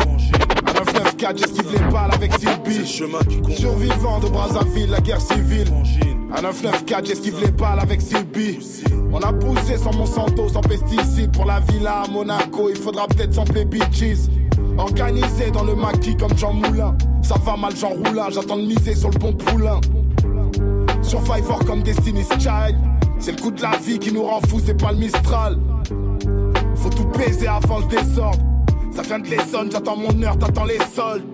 [0.66, 2.56] À 994, j'esquive les balles avec Sylvie.
[2.66, 3.52] C'est le chemin qui compte.
[3.52, 5.68] Survivant de Brazzaville, la guerre civile.
[6.34, 8.58] À 994, j'esquive les balles avec Sylvie.
[9.12, 11.32] On a poussé sans Monsanto, sans pesticides.
[11.32, 14.28] Pour la villa à Monaco, il faudra peut-être sans bitches.
[14.76, 16.96] Organisé dans le maquis comme Jean Moulin.
[17.22, 18.28] Ça va mal, Jean Roulin.
[18.30, 19.80] J'attends de miser sur le bon poulain.
[21.02, 22.76] Survivor comme Destiny's Child.
[23.20, 25.58] C'est le coup de la vie qui nous rend fous, c'est pas le Mistral.
[26.74, 28.40] Faut tout baiser avant le désordre.
[28.96, 31.24] Ça vient de l'Essonne, j'attends mon heure, t'attends les soldes.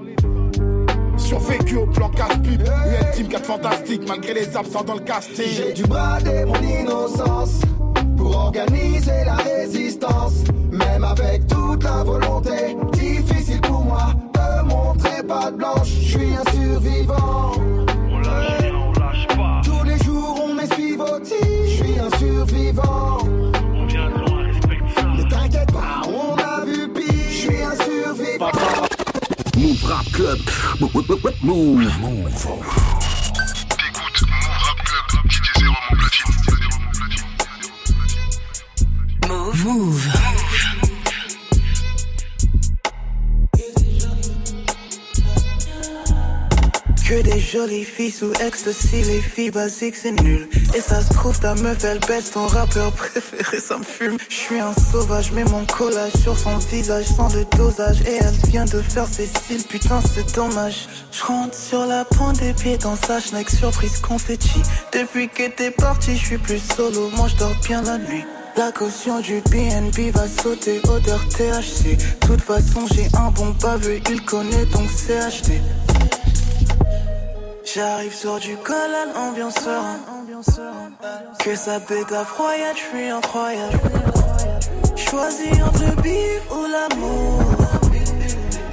[1.16, 2.61] Survécu au plan casse-pipe.
[2.62, 5.47] UN Team 4 fantastique, malgré les absents dans le casting.
[5.49, 7.61] J'ai dû brader mon innocence
[8.16, 9.76] pour organiser la résistance.
[31.09, 32.01] Move.
[32.01, 32.86] Move.
[47.87, 50.49] Filles sous ecstasy, les filles basiques c'est nul.
[50.74, 54.18] Et ça se trouve ta meuf elle baisse ton rappeur préféré, ça me fume.
[54.28, 58.01] Je suis un sauvage, mets mon collage sur son visage sans le dosage.
[58.03, 60.89] Et elle vient de faire ses cils, putain c'est dommage.
[61.12, 64.61] Je rentre sur la pointe des pieds dans sa schneck, surprise confetti.
[64.93, 68.24] Depuis que t'es parti, je suis plus solo, moi je dors bien la nuit.
[68.57, 71.99] La caution du BNB va sauter, odeur THC.
[72.26, 75.20] toute façon, j'ai un bon pavé, il connaît donc c'est.
[77.75, 79.99] J'arrive sur du collal, ambiance serein.
[81.41, 83.81] Que ça pète à froyade, je suis incroyable.
[84.95, 87.41] Choisis entre le bif ou l'amour.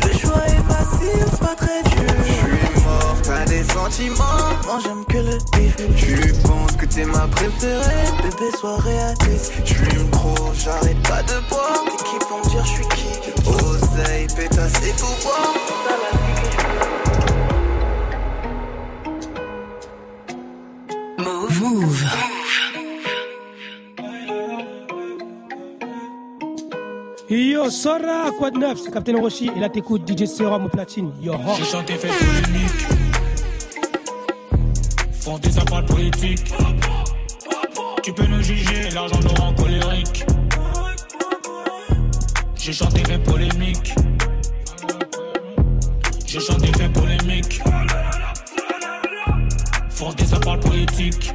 [0.03, 2.13] Le choix est facile, c'est pas très dur.
[2.19, 4.49] Je suis mort, t'as des sentiments.
[4.65, 5.75] Moi j'aime que le bif.
[5.97, 9.53] Tu penses que t'es ma préférée, bébé, sois réaliste.
[9.65, 11.83] Je fume trop, j'arrête pas de boire.
[11.85, 13.09] Tes qui vont me dire je suis qui?
[13.49, 15.53] Oseille, pétasse et pouvoir.
[17.02, 17.02] C'est
[21.33, 21.61] Move.
[21.61, 22.05] Move.
[27.27, 31.11] Yo, Sora, quoi de neuf C'est Captain Roshi et là t'écoutes DJ Serum au platine.
[31.19, 31.37] Yo, ho.
[31.57, 32.85] J'ai chanté fait polémique.
[35.13, 36.53] Font des appels politiques.
[38.03, 40.25] Tu peux nous juger, l'argent nous rend colérique.
[42.55, 43.95] J'ai chanté fait polémique.
[46.27, 47.61] J'ai chanté fait polémique.
[50.03, 51.31] Font des appels politiques.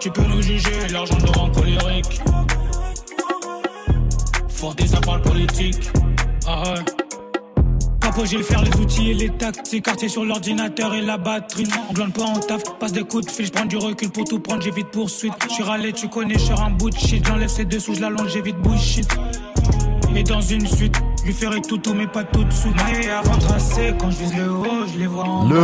[0.00, 2.20] Tu peux nous juger, l'argent nous rend colérique.
[4.48, 5.90] Font des appels politiques.
[6.46, 6.84] Ah ouais.
[8.00, 9.86] Capo, j'ai le faire, les outils et les tactiques.
[9.86, 11.66] Quartier sur l'ordinateur et la batterie.
[11.90, 13.46] On glande pas en taf, passe des coups de fil.
[13.46, 15.32] J'prends du recul pour tout prendre, j'évite poursuite.
[15.50, 17.26] J'suis râlé, tu connais, j'suis un bout de shit.
[17.26, 19.08] J'enlève ses dessous, j'l'allonge, j'évite bullshit.
[20.14, 20.96] Et dans une suite,
[21.26, 22.76] lui ferai tout, tout, mais pas tout de suite.
[23.02, 25.56] Et avant tracé, quand je vise le haut, je les vois en Le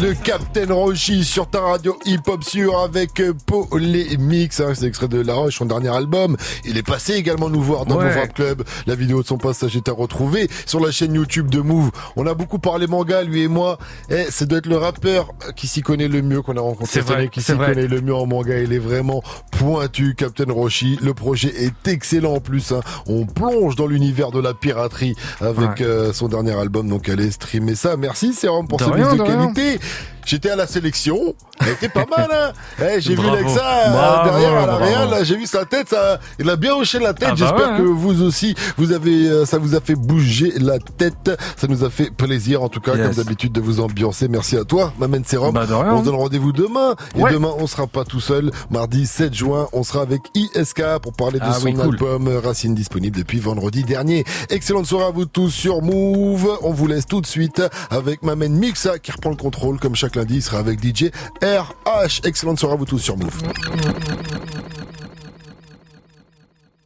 [0.00, 5.20] le Captain Roshi sur ta radio hip-hop sur avec euh, Polémix, hein, c'est extrait de
[5.20, 6.36] La Roche, son dernier album.
[6.64, 8.04] Il est passé également nous voir dans Ouais.
[8.06, 8.62] Move Rap Club.
[8.86, 11.90] La vidéo de son passage est à retrouver sur la chaîne YouTube de Move.
[12.16, 13.78] On a beaucoup parlé manga, lui et moi.
[14.10, 17.00] Eh, ça doit être le rappeur qui s'y connaît le mieux qu'on a rencontré C'est
[17.00, 18.58] cette vrai, année, qui s'y connaît le mieux en manga.
[18.58, 20.98] Il est vraiment pointu, Captain Roshi.
[21.02, 22.72] Le projet est excellent en plus.
[22.72, 22.80] hein.
[23.06, 25.82] On plonge dans l'univers de la piraterie avec Ouais.
[25.82, 26.88] euh, son dernier album.
[26.88, 27.96] Donc allez streamer ça.
[27.96, 28.84] Merci Sérum pour ce
[29.16, 29.80] de qualité.
[30.30, 32.52] J'étais à la sélection, elle était pas mal, hein.
[32.80, 33.22] Eh, j'ai vu.
[33.22, 34.84] Lexa euh, derrière à la bravo.
[34.84, 37.30] Real, là, j'ai vu sa tête, ça, il a bien hoché la tête.
[37.32, 37.94] Ah bah J'espère ouais, que hein.
[37.96, 41.32] vous aussi, vous avez, euh, ça vous a fait bouger la tête.
[41.56, 43.06] Ça nous a fait plaisir, en tout cas, Yes.
[43.08, 44.28] comme d'habitude, de vous ambiancer.
[44.28, 45.52] Merci à toi, Mamen Serum.
[45.52, 45.66] Bah.
[45.68, 46.94] On se donne rendez-vous demain.
[47.16, 47.32] Et Ouais.
[47.32, 48.52] demain, on sera pas tout seul.
[48.70, 51.82] Mardi 7 juin, on sera avec ISK pour parler de Ah son oui, cool.
[51.94, 54.24] album euh, Racine disponible depuis vendredi dernier.
[54.50, 56.56] Excellente soirée à vous tous sur Move.
[56.62, 57.60] On vous laisse tout de suite
[57.90, 61.10] avec Mamen Mixa qui reprend le contrôle comme chaque sera avec DJ
[61.42, 62.20] RH.
[62.24, 63.42] Excellente soirée à vous tous sur Move.